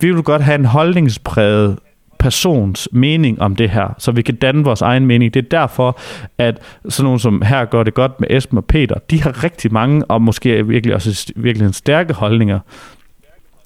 [0.00, 1.78] Vi vil godt have en holdningspræget
[2.22, 5.34] persons mening om det her, så vi kan danne vores egen mening.
[5.34, 5.98] Det er derfor,
[6.38, 6.58] at
[6.88, 10.04] sådan nogen som her gør det godt med Esben og Peter, de har rigtig mange,
[10.04, 12.58] og måske virkelig også virkelig en stærke holdninger.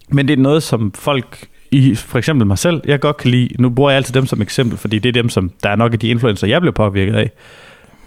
[0.09, 3.49] Men det er noget, som folk i for eksempel mig selv, jeg godt kan lide.
[3.59, 5.93] Nu bruger jeg altid dem som eksempel, fordi det er dem, som der er nok
[5.93, 7.31] af de influencer, jeg blev påvirket af.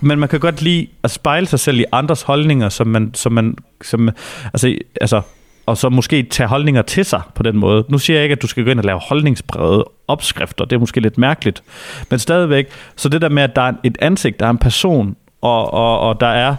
[0.01, 3.31] Men man kan godt lide at spejle sig selv i andres holdninger, som man, som
[3.31, 4.09] man som,
[4.53, 5.21] altså, altså,
[5.69, 7.85] og så måske tage holdninger til sig på den måde.
[7.89, 10.79] Nu siger jeg ikke, at du skal gå ind og lave holdningsbrede opskrifter, det er
[10.79, 11.63] måske lidt mærkeligt,
[12.09, 15.15] men stadigvæk, så det der med, at der er et ansigt, der er en person,
[15.41, 16.55] og, og, og der er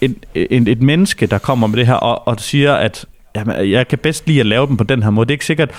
[0.00, 3.06] en, et, et menneske, der kommer med det her, og, og siger, at
[3.36, 5.26] jamen, jeg kan bedst lide at lave dem på den her måde.
[5.26, 5.70] Det er ikke sikkert,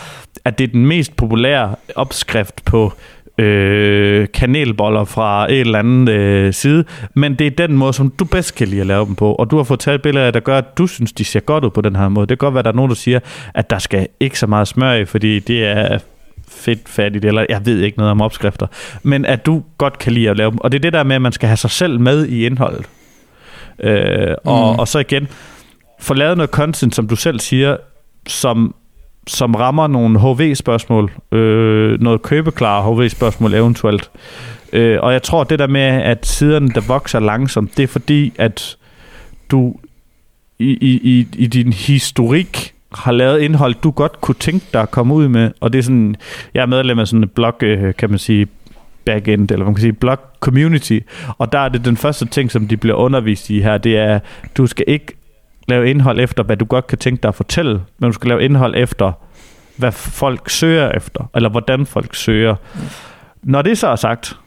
[0.45, 2.93] at det er den mest populære opskrift på
[3.38, 6.83] øh, kanelboller fra en eller anden øh, side,
[7.13, 9.51] men det er den måde, som du bedst kan lide at lave dem på, og
[9.51, 11.81] du har fået taget billeder, der gør, at du synes, de ser godt ud på
[11.81, 12.27] den her måde.
[12.27, 13.19] Det kan godt være, at der er nogen, der siger,
[13.53, 15.97] at der skal ikke så meget smør i, fordi det er
[16.47, 18.67] fedt fattigt, eller jeg ved ikke noget om opskrifter,
[19.03, 20.59] men at du godt kan lide at lave dem.
[20.61, 22.86] Og det er det der med, at man skal have sig selv med i indholdet.
[23.79, 24.79] Øh, og, Mm.
[24.79, 25.27] og så igen,
[25.99, 27.77] få lavet noget content, som du selv siger,
[28.27, 28.75] som,
[29.28, 34.11] som rammer nogle HV-spørgsmål, øh, noget købeklare HV-spørgsmål eventuelt.
[34.73, 38.34] Øh, og jeg tror, det der med, at siderne, der vokser langsomt, det er fordi,
[38.38, 38.78] at
[39.51, 39.76] du
[40.59, 44.91] i, i, i, i din historik har lavet indhold, du godt kunne tænke dig at
[44.91, 45.51] komme ud med.
[45.59, 46.15] Og det er sådan,
[46.53, 48.47] jeg er medlem af sådan en blog, øh, kan man sige,
[49.05, 50.99] backend, eller man kan sige blog community,
[51.38, 54.19] og der er det den første ting, som de bliver undervist i her, det er,
[54.57, 55.17] du skal ikke
[55.68, 58.43] lave indhold efter, hvad du godt kan tænke dig at fortælle, men du skal lave
[58.43, 59.11] indhold efter,
[59.78, 62.55] hvad folk søger efter, eller hvordan folk søger.
[63.43, 64.39] Når det så er sagt,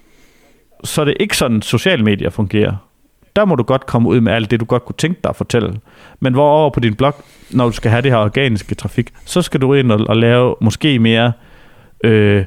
[0.84, 2.76] så er det ikke sådan, sociale medier fungerer.
[3.36, 5.36] Der må du godt komme ud med alt det, du godt kunne tænke dig at
[5.36, 5.80] fortælle.
[6.20, 7.14] Men hvor på din blog,
[7.50, 10.54] når du skal have det her organiske trafik, så skal du ind og, og lave
[10.60, 11.32] måske mere
[12.04, 12.44] øh,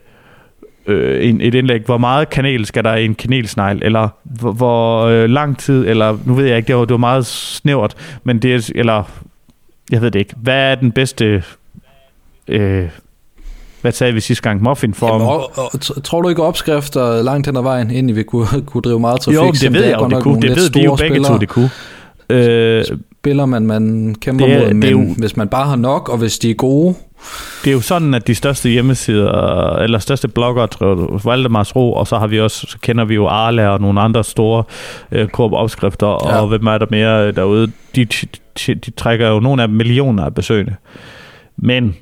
[0.87, 5.03] øh, en, et indlæg, hvor meget kanel skal der i en kanelsnegl, eller hvor, hvor
[5.03, 8.39] øh, lang tid, eller nu ved jeg ikke, det var, det var meget snævert, men
[8.39, 9.03] det er, eller
[9.91, 11.43] jeg ved det ikke, hvad er den bedste,
[12.47, 12.89] øh,
[13.81, 15.11] hvad sagde vi sidste gang, muffinform?
[15.11, 18.81] Jamen, og, og, tror du ikke opskrifter langt hen ad vejen, inden vi kunne, kunne
[18.81, 19.39] drive meget trafik?
[19.39, 21.39] jo, det ved jeg jo, det kunne, det ved vi jo begge to, spillere.
[21.39, 21.69] det kunne.
[22.29, 22.83] Øh,
[23.21, 26.09] Spiller man, man kæmper Det er- mod, men det jo- hvis man bare har nok,
[26.09, 26.95] og hvis de er gode,
[27.63, 31.93] Det er jo sådan, at de største hjemmesider, eller største blogger, tror jeg, Valdemars Ro,
[31.93, 34.63] og så har vi også, så kender vi jo Arla og nogle andre store
[35.11, 36.41] øh, korp-opskrifter, ja.
[36.41, 40.33] Og hvem er der mere derude, de, de, de trækker jo nogle af millioner af
[40.35, 40.75] besøgende.
[41.57, 41.95] Men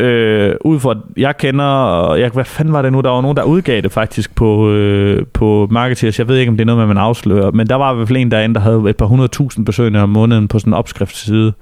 [0.00, 3.36] øh, ud fra, jeg kender, og jeg, hvad fanden var det nu, der var nogen,
[3.36, 6.88] der udgav det faktisk på, øh, på Marketeers, jeg ved ikke, om det er noget,
[6.88, 9.66] man afslører, men der var i hvert fald en derinde, der havde et par hundredtusind
[9.66, 11.52] besøgende om måneden på sådan en opskriftsside,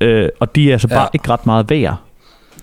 [0.00, 0.94] øh, og de er altså Ja.
[0.96, 1.96] bare ikke ret meget værd.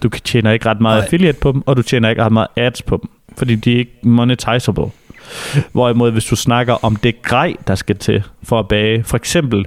[0.04, 1.06] Du tjener ikke ret meget Nej.
[1.06, 3.78] affiliate på dem, og du tjener ikke ret meget ads på dem, fordi de er
[3.78, 4.86] ikke monetizable.
[5.72, 9.66] Hvorimod, hvis du snakker om det grej, der skal til for at bage, for eksempel,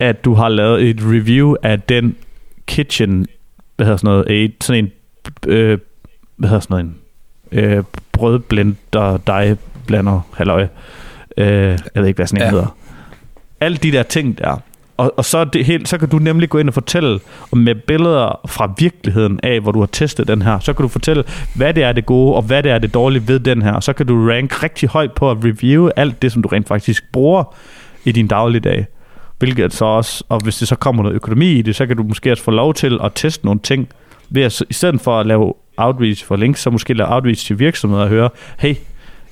[0.00, 2.16] at du har lavet et review af den
[2.66, 3.26] kitchen,
[3.76, 4.92] hvad hedder sådan noget, aid, sådan en,
[5.46, 5.78] øh,
[6.36, 6.86] hvad hedder sådan
[7.52, 10.66] noget, en øh, brødblender, dejblander, halløj,
[11.36, 12.50] øh, jeg ved ikke, hvad sådan en Ja.
[12.50, 12.76] hedder.
[13.60, 14.56] Alle de der ting der,
[14.96, 17.20] og, og så, det helt, så kan du nemlig gå ind og fortælle
[17.52, 20.58] om med billeder fra virkeligheden af, hvor du har testet den her.
[20.58, 21.24] Så kan du fortælle,
[21.54, 23.72] hvad det er det gode, og hvad det er det dårlige ved den her.
[23.72, 26.68] Og så kan du rank rigtig højt på at review alt det, som du rent
[26.68, 27.54] faktisk bruger
[28.04, 28.86] i din dagligdag.
[29.38, 32.02] Hvilket så også, og hvis det så kommer noget økonomi i det, så kan du
[32.02, 33.88] måske også få lov til at teste nogle ting,
[34.30, 37.58] ved at, i stedet for at lave outreach for links, så måske lave outreach til
[37.58, 38.74] virksomheder og høre, hey,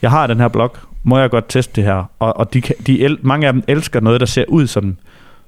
[0.02, 2.10] jeg har den her blog, må jeg godt teste det her?
[2.18, 4.96] Og, og de, kan- de el, mange af dem elsker noget, der ser ud som,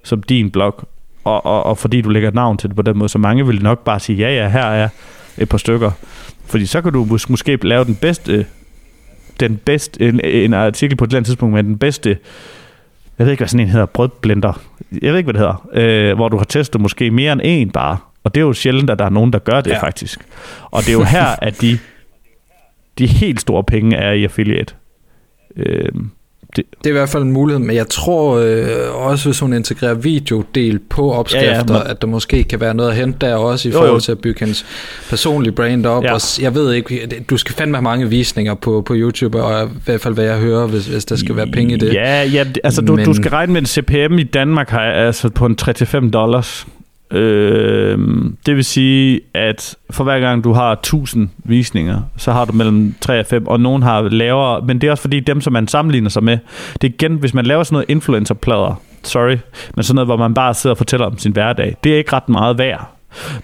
[0.05, 0.89] som din blog,
[1.25, 3.63] og, og, og fordi du lægger navn til det på den måde, så mange vil
[3.63, 4.89] nok bare sige, ja ja, her er
[5.39, 5.91] et par stykker.
[6.47, 8.47] Fordi så kan du mås- måske lave den bedste,
[9.41, 12.17] den bedste en, en artikel på et eller andet tidspunkt med den bedste,
[13.19, 14.63] jeg ved ikke, hvad sådan en hedder, brødblender.
[15.03, 15.69] Jeg ved ikke, hvad det hedder.
[15.73, 17.97] Øh, hvor du har testet måske mere end en bare.
[18.25, 19.83] Og det er jo sjældent, at der er nogen, der gør det ja.
[19.83, 20.21] Faktisk.
[20.65, 21.79] Og det er jo her, at de,
[22.99, 24.75] de helt store penge er i affiliate.
[25.57, 25.89] Øh,
[26.57, 29.53] det, det er i hvert fald en mulighed, men jeg tror øh, også, hvis hun
[29.53, 31.91] integrerer videodel på opskrifter, ja, ja, men...
[31.91, 34.01] at der måske kan være noget at hente der også i jo, forhold jo.
[34.01, 34.67] til at bygge hendes
[35.11, 36.05] personlige brand op.
[36.05, 36.15] Ja.
[36.15, 39.69] Og jeg ved ikke, du skal fandme have mange visninger på, på YouTube, og i
[39.85, 41.95] hvert fald hvad jeg hører, hvis, hvis der skal være penge i det.
[41.95, 42.97] Ja, ja altså men...
[42.97, 46.67] du, du skal regne med en CPM i Danmark har altså på en 3-5 dollars.
[47.11, 47.99] Øh,
[48.47, 52.95] det vil sige, at for hver gang du har 1000 visninger, så har du mellem
[53.01, 55.69] 3 og 5, og nogen har lavere, men det er også fordi dem, som man
[55.69, 56.39] sammenligner sig med,
[56.83, 59.37] det er igen, hvis man laver sådan noget influencerplader, sorry,
[59.75, 62.13] men sådan noget, hvor man bare sidder og fortæller om sin hverdag, det er ikke
[62.13, 62.93] ret meget værd.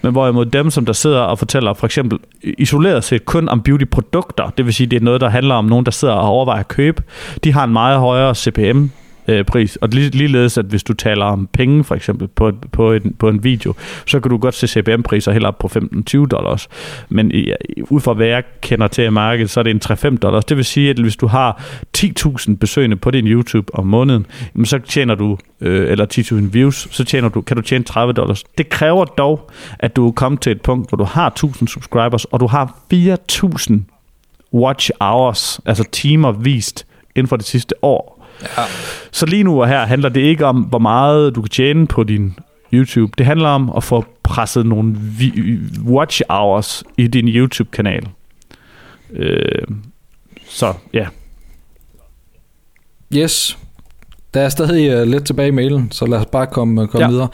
[0.01, 2.19] Men hvorimod dem, som der sidder og fortæller for eksempel
[2.57, 5.85] isoleret set kun om beauty-produkter, det vil sige, det er noget, der handler om nogen,
[5.85, 7.03] der sidder og overvejer at købe,
[7.43, 8.85] de har en meget højere CPM,
[9.27, 9.75] øh, pris.
[9.75, 13.43] Og ligeledes, at hvis du taler om penge, for eksempel, på, på, en, på en
[13.43, 13.73] video,
[14.05, 16.67] så kan du godt se CPM-priser helt op på 15-20 dollars.
[17.09, 17.53] Men i,
[17.89, 20.45] ud fra hvad jeg kender til i markedet, så er det en 3-5 dollars.
[20.45, 21.63] Det vil sige, at hvis du har
[21.97, 24.25] 10.000 besøgende på din YouTube om måneden,
[24.63, 28.43] så tjener du, øh, eller 10.000 views, så tjener du, kan du tjene 30 dollars.
[28.57, 32.25] Det kræver dog, at du er kommet til et punkt, hvor du har 1.000 subscribers,
[32.25, 33.73] og du har 4.000
[34.53, 38.12] watch hours, altså timer vist inden for det sidste år.
[38.57, 38.63] Ja.
[39.11, 42.03] Så lige nu og her handler det ikke om, hvor meget du kan tjene på
[42.03, 42.39] din
[42.73, 43.13] YouTube.
[43.17, 44.95] Det handler om at få presset nogle
[45.85, 48.07] watch hours i din YouTube-kanal.
[49.13, 49.67] Øh,
[50.47, 51.07] så ja.
[53.15, 53.57] Yes.
[54.33, 57.05] Der er stadig uh, lidt tilbage i mailen, så lad os bare komme, uh, komme
[57.05, 57.11] ja.
[57.11, 57.27] videre.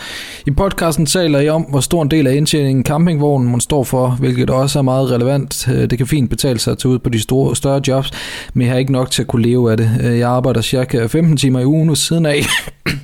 [0.49, 4.09] I podcasten taler I om, hvor stor en del af indtjeningen campingvognen man står for,
[4.09, 5.67] hvilket også er meget relevant.
[5.67, 8.11] Øh, det kan fint betale sig at tage ud på de store, større jobs,
[8.53, 9.91] men jeg har ikke nok til at kunne leve af det.
[10.03, 12.45] Øh, jeg arbejder cirka 15 timer i ugen ved siden af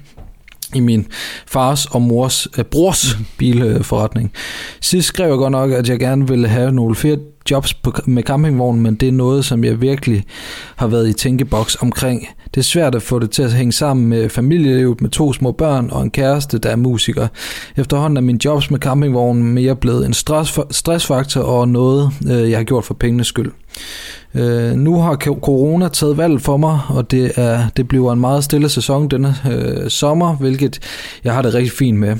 [0.75, 1.07] i min
[1.47, 4.31] fars og mors äh, brors bilforretning.
[4.81, 7.17] Sidst skrev jeg godt nok, at jeg gerne ville have nogle flere
[7.51, 10.23] jobs på, med campingvognen, men det er noget, som jeg virkelig
[10.75, 12.27] har været i tænkeboks omkring.
[12.53, 15.51] Det er svært at få det til at hænge sammen med familielivet med to små
[15.51, 17.27] børn og en kæreste, der er musiker.
[17.77, 20.13] Efterhånden er min jobs med campingvognen mere blevet en
[20.71, 23.51] stressfaktor og noget, øh, jeg har gjort for pengenes skyld.
[24.35, 28.43] Øh, nu har corona taget valg for mig, og det, er, det bliver en meget
[28.43, 30.79] stille sæson denne øh, sommer, hvilket
[31.23, 32.15] jeg har det rigtig fint med.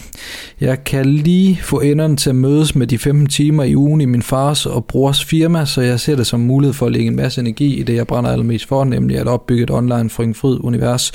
[0.61, 4.05] Jeg kan lige få enderne til at mødes med de 15 timer i ugen i
[4.05, 7.15] min fars og brors firma, så jeg ser det som mulighed for at lægge en
[7.15, 10.25] masse energi i det, jeg brænder allermest for, nemlig at opbygge et online fri
[10.59, 11.11] univers,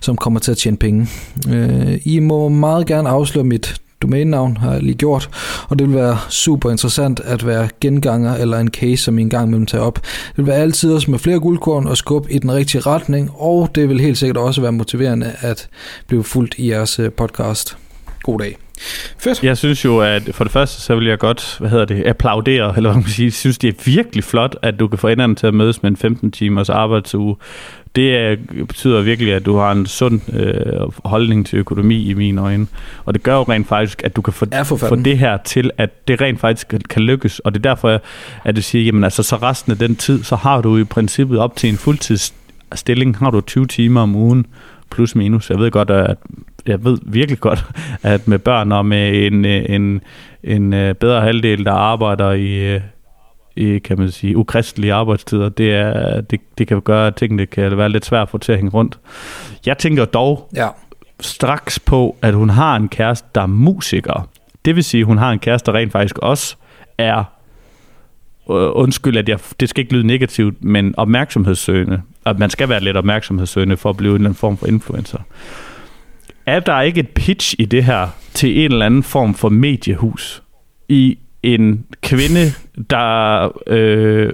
[0.00, 1.08] som kommer til at tjene penge.
[1.50, 5.28] Øh, I må meget gerne afsløre mit domænenavn, har jeg lige gjort,
[5.68, 9.46] og det vil være super interessant at være genganger eller en case, som I engang
[9.46, 9.94] imellem tager op.
[10.02, 13.70] Det vil være altid også med flere guldkorn og skub i den rigtige retning, og
[13.74, 15.68] det vil helt sikkert også være motiverende at
[16.06, 17.76] blive fuldt i jeres øh, podcast.
[18.22, 18.56] God dag.
[19.18, 19.42] Fedt.
[19.42, 22.76] Jeg synes jo, at for det første, så vil jeg godt, hvad hedder det, applaudere,
[22.76, 25.34] eller hvad man kan sige, synes, det er virkelig flot, at du kan få enderne
[25.34, 27.36] til at mødes med en 15 timers arbejdsuge
[27.96, 28.36] det er,
[28.68, 32.66] betyder virkelig, at du har en sund øh, holdning til økonomi i mine øjne.
[33.04, 36.08] Og det gør jo rent faktisk, at du kan få, få det her til, at
[36.08, 37.38] det rent faktisk kan, kan lykkes.
[37.38, 38.00] Og det er derfor,
[38.44, 41.38] at du siger, jamen altså, så resten af den tid, så har du i princippet
[41.38, 44.46] op til en fuldtidsstilling, har du 20 timer om ugen,
[44.90, 45.50] plus minus.
[45.50, 46.16] Jeg ved godt, at
[46.66, 47.64] jeg ved virkelig godt,
[48.02, 50.00] at med børn og med en, en,
[50.44, 52.80] en øh, bedre halvdel, der arbejder i, øh,
[53.56, 57.76] i, kan man sige, ukristelige arbejdstider, det, er, det, det kan gøre, at tingene kan
[57.76, 58.98] være lidt svært at få til at hænge rundt.
[59.66, 60.68] Jeg tænker dog ja.
[61.20, 64.28] straks på, at hun har en kæreste, der er musiker.
[64.64, 66.56] Det vil sige, at hun har en kæreste, der rent faktisk også
[66.98, 67.18] er,
[68.50, 72.02] øh, undskyld, at jeg, det skal ikke lyde negativt, men opmærksomhedssøgende.
[72.26, 75.18] At man skal være lidt opmærksomhedssøgende for at blive en eller anden form for influencer.
[76.46, 80.42] Er der ikke et pitch i det her til en eller anden form for mediehus?
[80.88, 82.44] I en kvinde,
[82.90, 84.32] der øh,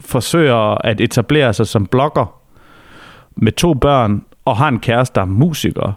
[0.00, 2.40] forsøger at etablere sig som blogger
[3.36, 5.92] med to børn, og har en kæreste, der er musiker,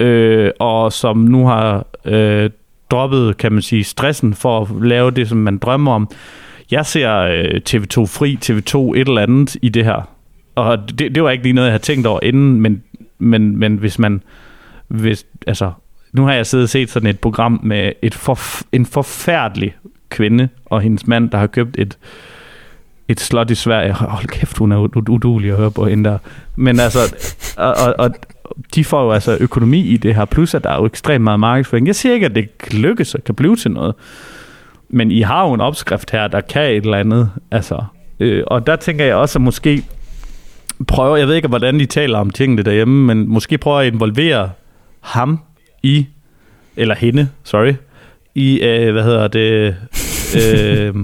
[0.00, 2.50] øh, og som nu har øh,
[2.90, 6.10] droppet, kan man sige, stressen for at lave det, som man drømmer om.
[6.70, 10.08] Jeg ser øh, TV2 Fri, TV2 et eller andet i det her.
[10.54, 12.82] Og det, det var ikke lige noget, jeg havde tænkt over inden, men,
[13.18, 14.22] men, men hvis man...
[14.88, 15.72] Hvis, altså,
[16.16, 18.38] nu har jeg siddet og set sådan et program med et for,
[18.72, 19.74] en forfærdelig
[20.08, 21.98] kvinde og hendes mand, der har købt et,
[23.08, 23.92] et slot i Sverige.
[23.92, 24.76] Hold kæft, hun er
[25.08, 26.18] udulig at høre på hende der.
[26.56, 26.98] Men altså,
[27.56, 28.10] og, og, og
[28.74, 31.40] de får jo altså økonomi i det her, plus at der er jo ekstremt meget
[31.40, 31.86] markedsføring.
[31.86, 33.94] Jeg siger ikke, at det lykkes og kan blive til noget.
[34.88, 37.30] Men I har jo en opskrift her, der kan et eller andet.
[37.50, 37.84] Altså,
[38.20, 39.82] øh, og der tænker jeg også, at måske
[40.88, 44.50] prøve, jeg ved ikke, hvordan de taler om tingene derhjemme, men måske prøve at involvere
[45.00, 45.40] ham
[45.86, 46.06] i,
[46.76, 47.72] eller hende, sorry,
[48.34, 49.76] i, øh, hvad hedder det,
[50.42, 50.94] øh,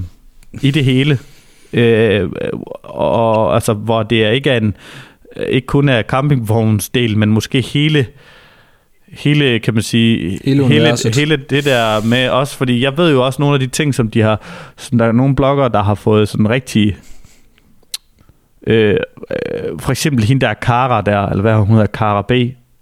[0.63, 1.19] i det hele.
[1.73, 2.31] Øh,
[2.83, 4.77] og altså, hvor det er ikke er en,
[5.49, 8.07] ikke kun er campingvognsdel, men måske hele
[9.13, 13.27] hele, kan man sige, Hele hele, hele det der med os, fordi jeg ved jo
[13.27, 14.41] også nogle af de ting, som de har,
[14.77, 16.97] sådan, der er nogle bloggere, der har fået sådan rigtig,
[18.67, 18.97] øh,
[19.31, 22.33] øh, for eksempel hende der Kara der, eller hvad hun hedder, Kara B,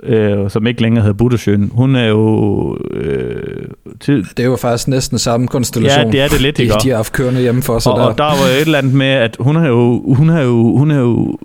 [0.03, 3.65] øh, som ikke længere hedder Buddhasjøen, hun er jo øh,
[4.01, 6.05] til, Det er jo faktisk næsten samme konstellation.
[6.05, 6.75] Ja, det er det lidt, de, ikke?
[6.83, 8.05] de har haft kørende hjemme for sig og, der.
[8.05, 10.77] og der var jo et eller andet med, at hun har jo, hun har jo,
[10.77, 11.39] hun har jo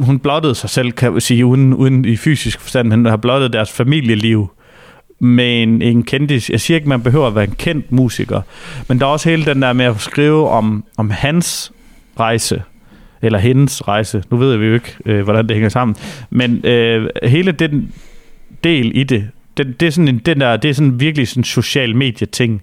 [0.00, 3.52] hun blottede sig selv, kan jeg sige, uden, uden i fysisk forstand, men har blottet
[3.52, 4.50] deres familieliv
[5.18, 6.50] med en, en kendis.
[6.50, 8.40] Jeg siger ikke, man behøver at være en kendt musiker,
[8.88, 11.72] men der er også hele den der med at skrive om, om hans
[12.20, 12.62] rejse,
[13.24, 14.22] eller hendes rejse.
[14.30, 15.96] Nu ved vi jo ikke, øh, hvordan det hænger sammen.
[16.30, 17.92] Men øh, hele den
[18.64, 21.40] del i det, det, det er sådan en, den der, det er sådan virkelig sådan
[21.40, 22.62] en social medie ting.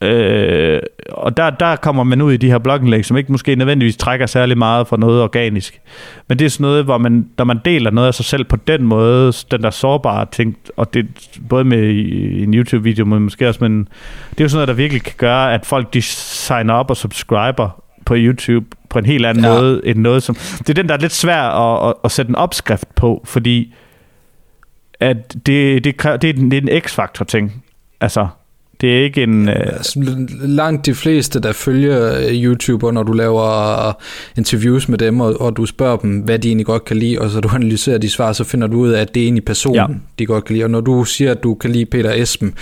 [0.00, 0.80] Øh,
[1.12, 4.26] og der, der kommer man ud i de her blogindlæg, som ikke måske nødvendigvis trækker
[4.26, 5.80] særlig meget fra noget organisk.
[6.28, 8.56] Men det er sådan noget, hvor man, når man deler noget af sig selv på
[8.56, 11.06] den måde, den der sårbare ting, og det
[11.48, 13.88] både med i en YouTube-video, men måske også, men
[14.30, 16.96] det er jo sådan noget, der virkelig kan gøre, at folk de signer op og
[16.96, 19.50] subscriber på YouTube på en helt anden Ja.
[19.54, 20.34] måde end noget som...
[20.34, 23.74] Det er den, der er lidt svær at, at, at sætte en opskrift på, fordi
[25.00, 27.64] at det, det, kræver- det, er, en- det er en x-faktor ting.
[28.00, 28.28] Altså,
[28.80, 29.48] det er ikke en...
[29.48, 33.92] Øh, Altså, langt de fleste, der følger øh, YouTuber, når du laver
[34.36, 37.30] interviews med dem, og, og du spørger dem, hvad de egentlig godt kan lide, og
[37.30, 39.74] så du analyserer de svar, så finder du ud af, at det er egentlig personen,
[39.76, 39.82] ja.
[39.88, 39.94] Ja.
[40.18, 40.64] de godt kan lide.
[40.64, 42.54] Og når du siger, at du kan lide Peter Esben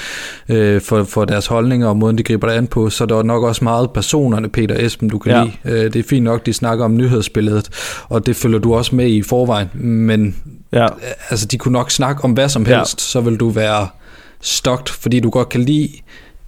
[0.48, 3.22] øh, for, for deres holdninger og måden, de griber det an på, så er der
[3.22, 5.38] nok også meget personerne, Peter Esben, du kan ja.
[5.38, 5.44] Ja.
[5.44, 5.84] lide.
[5.84, 7.68] Øh, det er fint nok, de snakker om nyhedsbilledet,
[8.08, 10.36] og det følger du også med i forvejen, men
[10.72, 10.86] ja.
[11.30, 12.76] altså, de kunne nok snakke om hvad som Ja.
[12.76, 13.86] helst, så vil du være
[14.40, 15.88] stokt, fordi du godt kan lide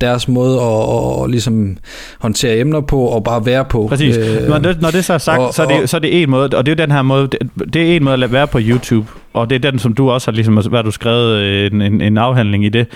[0.01, 1.76] deres måde at, at, ligesom
[2.20, 3.86] håndtere emner på og bare være på.
[3.89, 4.16] Præcis.
[4.16, 6.01] Øh, når, det, når det så er sagt, og- så, er det, og- så er
[6.01, 7.39] det en måde, og det er den her måde, det,
[7.74, 10.11] det er en måde at lade være på YouTube, og det er den, som du
[10.11, 12.86] også har ligesom, hvad du skrevet øh, en, en, en afhandling i det.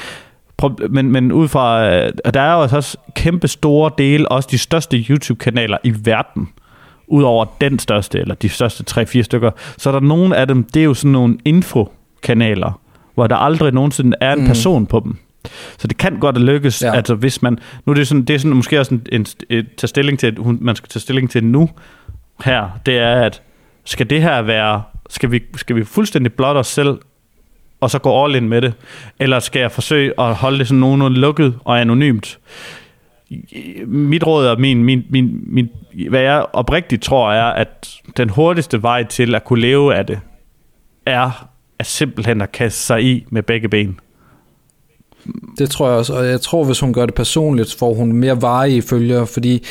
[0.90, 4.49] Men, men ud fra, øh, og der er jo altså også kæmpe store dele, også
[4.53, 6.49] de største YouTube-kanaler i verden,
[7.09, 8.84] udover den største, eller de største
[9.18, 12.80] 3-4 stykker, så er der nogle af dem, det er jo sådan nogle infokanaler,
[13.15, 14.47] hvor der aldrig nogensinde er en Mm.
[14.47, 15.17] person på dem.
[15.79, 16.95] Så det kan godt lykkes, Ja.
[16.95, 19.67] altså hvis man, nu er det sådan, det er sådan måske også en, en, et,
[19.77, 21.71] tage stilling til, hun- man skal tage stilling til nu
[22.45, 23.43] her, det er, at
[23.85, 26.99] skal det her være, skal vi, skal vi fuldstændig blotte os selv,
[27.81, 28.75] og så gå all in med det,
[29.19, 32.39] eller skal jeg forsøge at holde det sådan nogenlunde lukket og anonymt?
[33.87, 35.69] Mit råd og min, min, min, min,
[36.09, 40.21] hvad jeg oprigtigt tror er, at den hurtigste vej til at kunne leve af det,
[41.07, 41.49] er
[41.83, 44.01] er simpelthen at kaste sig i med begge ben.
[45.59, 48.43] Det tror jeg også, og jeg tror, hvis hun gør det personligt, får hun mere
[48.43, 49.62] varige følgere, fordi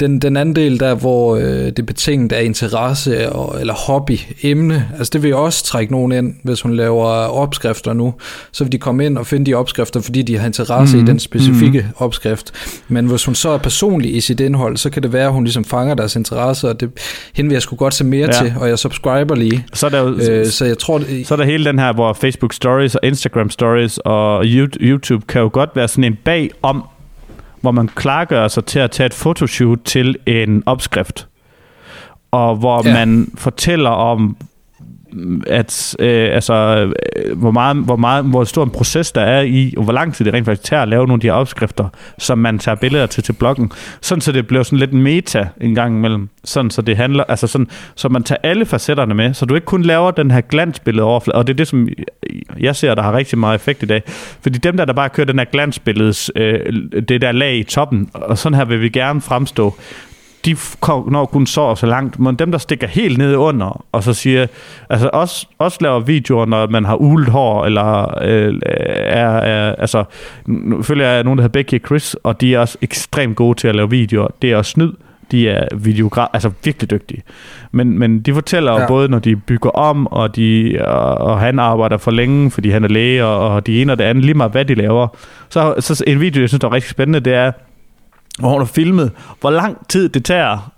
[0.00, 4.18] den, den anden del der, hvor øh, det er betinget af interesse og, eller hobby,
[4.42, 8.14] emne, altså det vil også trække nogen ind, hvis hun laver opskrifter nu,
[8.52, 10.98] så vil de komme ind og finde de opskrifter, fordi de har interesse mm.
[11.00, 11.06] i Mhm.
[11.06, 11.86] den specifikke mm.
[12.04, 12.52] opskrift.
[12.88, 15.44] Men hvis hun så er personlig i sit indhold, så kan det være, at hun
[15.44, 16.90] ligesom fanger deres interesse, og det,
[17.34, 18.32] hende vil jeg sgu godt se mere ja.
[18.44, 19.64] Til, og jeg subscriber lige.
[19.74, 22.12] Så er der Øh, så jeg tror, det, Så er der hele den her, hvor
[22.12, 26.84] Facebook Stories og Instagram Stories og You- YouTube kan jo godt være sådan en bagom,
[27.60, 31.28] hvor man klargør sig til at tage et fotoshoot til en opskrift.
[32.30, 32.92] Og hvor ja.
[32.92, 34.36] man fortæller om,
[35.46, 36.54] at øh, altså,
[37.16, 40.14] øh, hvor, meget, hvor, meget, hvor stor en proces der er i, og hvor lang
[40.14, 41.88] tid det rent faktisk tager at lave nogle af de her opskrifter,
[42.18, 43.72] som man tager billeder til til bloggen.
[44.00, 46.28] Sådan så det bliver sådan lidt meta en gang imellem.
[46.44, 49.64] Sådan så det handler, altså sådan, så man tager alle facetterne med, så du ikke
[49.64, 51.88] kun laver den her glansbillede overflade, og det er det, som
[52.60, 54.02] jeg ser, der har rigtig meget effekt i dag.
[54.42, 56.72] Fordi dem der, der bare kører den her glansbilledes, øh,
[57.08, 59.74] det der lag i toppen, og sådan her vil vi gerne fremstå,
[60.44, 60.56] de
[61.10, 64.12] når kun så og så langt, men dem, der stikker helt ned under, og så
[64.14, 64.46] siger,
[64.90, 70.04] altså også, også laver videoer, når man har ulet hår, eller øh, er, er, altså,
[70.46, 73.58] nu følger jeg nogen, der hedder Becky og Chris, og de er også ekstremt gode
[73.58, 74.28] til at lave videoer.
[74.42, 74.92] Det er også snyd,
[75.30, 77.22] de er videograf, altså virkelig dygtige.
[77.72, 78.86] Men, men de fortæller Ja.
[78.86, 82.84] både, når de bygger om, og, de, og, og han arbejder for længe, fordi han
[82.84, 85.08] er læge, og, og de ene og det andet, lige meget hvad de laver.
[85.48, 87.52] Så, så en video, jeg synes, der er rigtig spændende, det er,
[88.38, 90.72] hvor hun har filmet, hvor lang tid det tager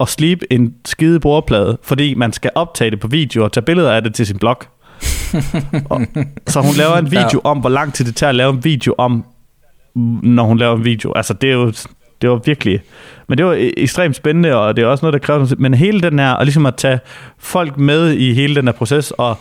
[0.00, 3.92] at slibe en skide bordplade, fordi man skal optage det på video og tage billeder
[3.92, 4.56] af det til sin blog.
[5.90, 6.02] og,
[6.46, 7.50] så hun laver en video ja.
[7.50, 9.24] om, hvor lang tid det tager at lave en video om,
[10.22, 11.12] når hun laver en video.
[11.16, 11.72] Altså, det er jo
[12.22, 12.80] det var virkelig...
[13.28, 15.54] Men det var e- ekstremt spændende, og det er også noget, der kræver...
[15.58, 16.98] Men hele den her, og ligesom at tage
[17.38, 19.38] folk med i hele den her proces, og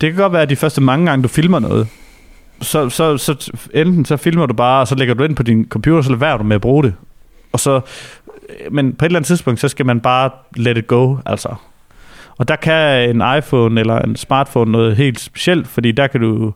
[0.00, 1.88] det kan godt være, at de første mange gange, du filmer noget,
[2.60, 5.66] så, så, så enten så filmer du bare, og så lægger du ind på din
[5.68, 6.94] computer, så lader du med at bruge det.
[7.52, 7.80] Og så,
[8.48, 11.54] øh, men på et eller andet tidspunkt, så skal man bare let it go, altså.
[12.38, 16.52] Og der kan en iPhone eller en smartphone noget helt specielt, fordi der kan du,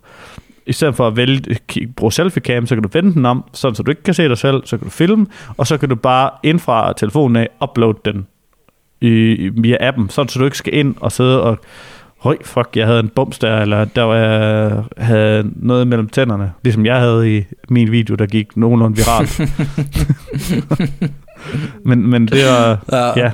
[0.66, 1.58] i stedet for at vælge,
[1.96, 4.38] bruge selfie-cam, så kan du vende den om, sådan så du ikke kan se dig
[4.38, 5.26] selv, så kan du filme,
[5.56, 8.26] og så kan du bare ind fra telefonen af uploade den
[9.00, 9.08] i,
[9.52, 11.58] via appen, sådan så du ikke skal ind og sidde og
[12.18, 16.52] Høj, fuck, jeg havde en bums der, eller der var, jeg havde noget mellem tænderne,
[16.64, 19.40] ligesom jeg havde i min video, der gik nogenlunde viralt.
[21.88, 23.18] men, men det var, ja.
[23.18, 23.30] ja.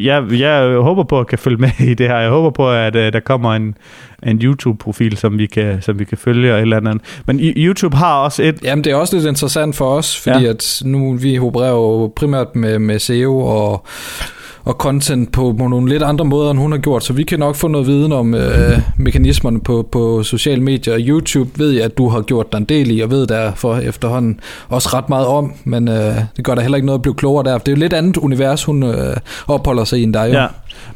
[0.00, 2.18] Jeg, jeg håber på at kan følge med i det her.
[2.18, 3.76] Jeg håber på, at uh, der kommer en,
[4.22, 7.22] en YouTube-profil, som vi, kan, som vi kan følge og et eller andet.
[7.26, 8.62] Men YouTube har også et...
[8.62, 10.50] Jamen, det er også lidt interessant for os, fordi ja.
[10.50, 13.86] at nu vi opererer jo primært med, med SEO og
[14.66, 17.04] og content på, på nogle lidt andre måder, end hun har gjort.
[17.04, 20.96] Så vi kan nok få noget viden om øh, mekanismerne på, på sociale medier.
[20.98, 24.40] YouTube ved jeg, at du har gjort dig en del i, og ved derfor efterhånden
[24.68, 27.44] også ret meget om, men øh, det gør der heller ikke noget at blive klogere
[27.44, 27.58] der.
[27.58, 30.28] Det er jo et lidt andet univers, hun øh, opholder sig i end dig.
[30.28, 30.38] Jo.
[30.38, 30.46] Ja,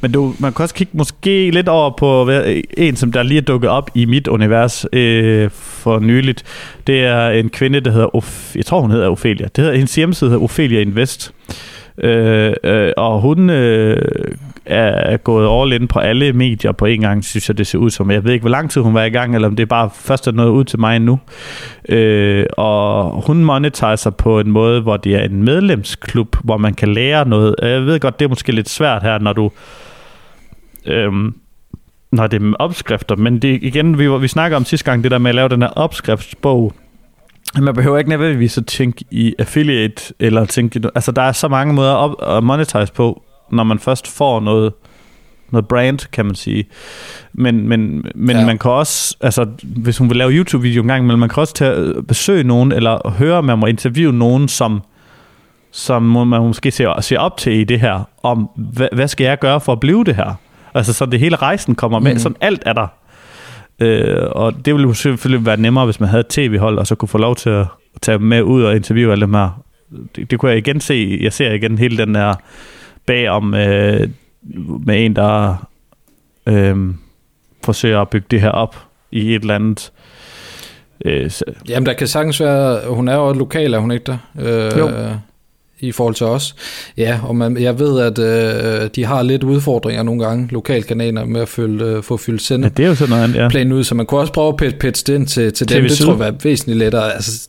[0.00, 2.30] men du, man kan også kigge måske lidt over på
[2.76, 6.42] en, som der lige er dukket op i mit univers øh, for nyligt.
[6.86, 9.46] Det er en kvinde, der hedder, Oph- jeg tror hun hedder Ophelia.
[9.56, 11.32] Det hedder, hendes hjemmeside hedder Ophelia Invest.
[11.98, 13.96] Øh, øh, og hun øh,
[14.66, 17.90] er gået all in på alle medier på en gang, synes jeg, det ser ud
[17.90, 18.10] som.
[18.10, 20.26] Jeg ved ikke, hvor lang tid hun var i gang, eller om det bare først
[20.26, 21.18] er noget ud til mig nu.
[21.88, 26.94] Øh, og hun monetiserer på en måde, hvor det er en medlemsklub, hvor man kan
[26.94, 27.54] lære noget.
[27.62, 29.50] Jeg ved godt, det er måske lidt svært her, når du...
[30.86, 31.12] Øh,
[32.12, 35.10] når det er med opskrifter, men det igen, vi, vi snakker om sidste gang, det
[35.10, 36.72] der med at lave den her opskriftsbog,
[37.58, 41.74] man behøver ikke nødvendigvis at tænke i affiliate, eller tænke, altså der er så mange
[41.74, 43.22] måder op, at monetize på,
[43.52, 44.72] når man først får noget,
[45.50, 46.64] noget brand, kan man sige.
[47.32, 48.46] Men, men, men ja.
[48.46, 51.54] man kan også, altså hvis hun vil lave YouTube-video en gang men man kan også
[51.54, 54.82] tage, besøge nogen, eller høre, man må interviewe nogen, som,
[55.70, 59.38] som man måske ser, ser op til i det her, om hvad, hvad skal jeg
[59.38, 60.34] gøre for at blive det her?
[60.74, 62.18] Altså så det hele rejsen kommer med, mm.
[62.18, 62.86] sådan alt er der
[63.80, 66.94] Øh, og det ville jo selvfølgelig være nemmere, hvis man havde et tv-hold, og så
[66.94, 67.66] kunne få lov til at
[68.02, 69.62] tage med ud og interviewe alle dem her.
[70.16, 71.18] Det, det kunne jeg igen se.
[71.20, 72.34] Jeg ser igen hele den der
[73.06, 74.08] bagom øh,
[74.86, 75.66] med en, der
[76.46, 76.76] øh,
[77.64, 78.76] forsøger at bygge det her op
[79.10, 79.92] i et eller andet
[81.04, 81.44] Øh, så.
[81.68, 84.18] Jamen, der kan sagtens være, hun er jo lokal, er hun ikke der?
[84.40, 84.90] Øh, jo
[85.80, 86.54] i forhold til os.
[86.96, 91.40] Ja, og man, jeg ved, at øh, de har lidt udfordringer nogle gange, lokalkanaler, med
[91.40, 93.48] at følge, øh, få fyldt sende ja, det er jo sådan noget, ja.
[93.48, 95.82] plan ud, så man kunne også prøve at pitche den til, til dem.
[95.82, 97.14] Det tror jeg er væsentligt lettere.
[97.14, 97.48] Altså,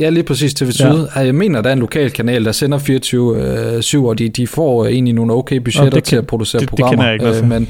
[0.00, 1.06] Ja, lige præcis TV Syd.
[1.16, 1.20] Ja.
[1.20, 4.86] Jeg mener, der er en lokal kanal, der sender 24-7, øh, og de, de får
[4.86, 7.10] egentlig nogle okay budgetter det, til at producere det, programmer.
[7.12, 7.68] Det kender jeg ikke, øh, men,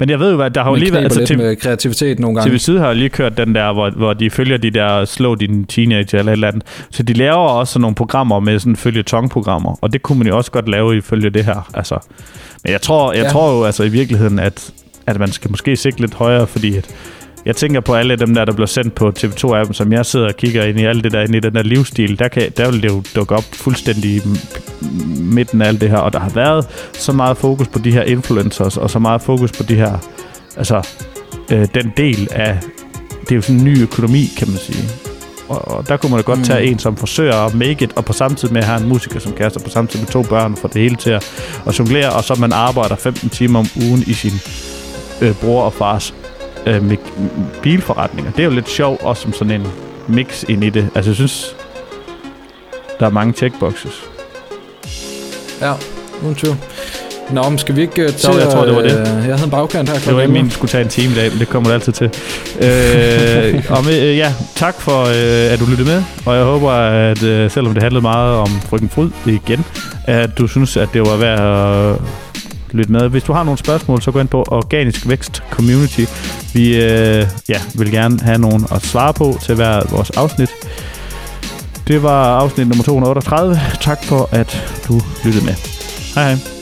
[0.00, 1.04] men jeg ved jo, at der har jo lige været...
[1.04, 2.52] Altså, med kreativitet nogle gange.
[2.52, 5.64] TV Syd har lige kørt den der, hvor, hvor de følger de der slå din
[5.64, 6.62] teenager eller et eller andet.
[6.90, 10.36] Så de laver også nogle programmer med sådan følge programmer og det kunne man jo
[10.36, 11.70] også godt lave ifølge det her.
[11.74, 11.98] Altså,
[12.64, 13.28] men jeg tror, jeg ja.
[13.28, 14.72] tror jo altså i virkeligheden, at,
[15.06, 16.94] at man skal måske sigte lidt højere, fordi at,
[17.46, 20.36] jeg tænker på alle dem der, der bliver sendt på TV2-appen, som jeg sidder og
[20.36, 22.82] kigger ind i alt det der, ind i den der livsstil, der, kan, der vil
[22.82, 24.20] det jo dukke op fuldstændig i
[25.20, 28.02] midten af alt det her, og der har været så meget fokus på de her
[28.02, 29.98] influencers, og så meget fokus på de her,
[30.56, 30.88] altså
[31.52, 32.58] øh, den del af,
[33.20, 34.84] det er jo sådan en ny økonomi, kan man sige.
[35.48, 36.44] Og, og der kunne man da godt mm.
[36.44, 38.88] tage en, som forsøger at make it, og på samme tid med at have en
[38.88, 41.32] musiker som kæreste, og på samme tid med to børn, for det hele til at,
[41.66, 44.32] at jonglere, og så man arbejder 15 timer om ugen i sin
[45.20, 46.14] øh, bror og fars
[46.66, 46.96] øh, med
[47.62, 48.32] bilforretninger.
[48.32, 49.66] Det er jo lidt sjovt, også som sådan en
[50.08, 50.88] mix ind i det.
[50.94, 51.56] Altså, jeg synes,
[53.00, 54.02] der er mange checkboxes.
[55.60, 55.72] Ja,
[56.22, 56.56] uden tvivl.
[57.30, 58.92] Nå, men skal vi ikke til Så, jeg tror, det var det.
[58.92, 59.98] Uh, jeg havde en bagkant her.
[59.98, 61.92] Det var ikke min, skulle tage en time i dag, men det kommer det altid
[61.92, 62.06] til.
[62.06, 66.70] uh, og med, uh, ja, tak for, uh, at du lyttede med, og jeg håber,
[66.70, 69.64] at uh, selvom det handlede meget om frygten Fryd igen,
[70.04, 71.96] at du synes, at det var værd at
[72.72, 73.08] lytte med.
[73.08, 76.04] Hvis du har nogle spørgsmål, så gå ind på Organisk Vækst Community.
[76.54, 80.50] Vi øh, ja, vil gerne have nogen at svare på til hver vores afsnit.
[81.88, 83.60] Det var afsnit nummer 238.
[83.80, 85.54] Tak for, at du lyttede med.
[86.14, 86.59] Hej hej.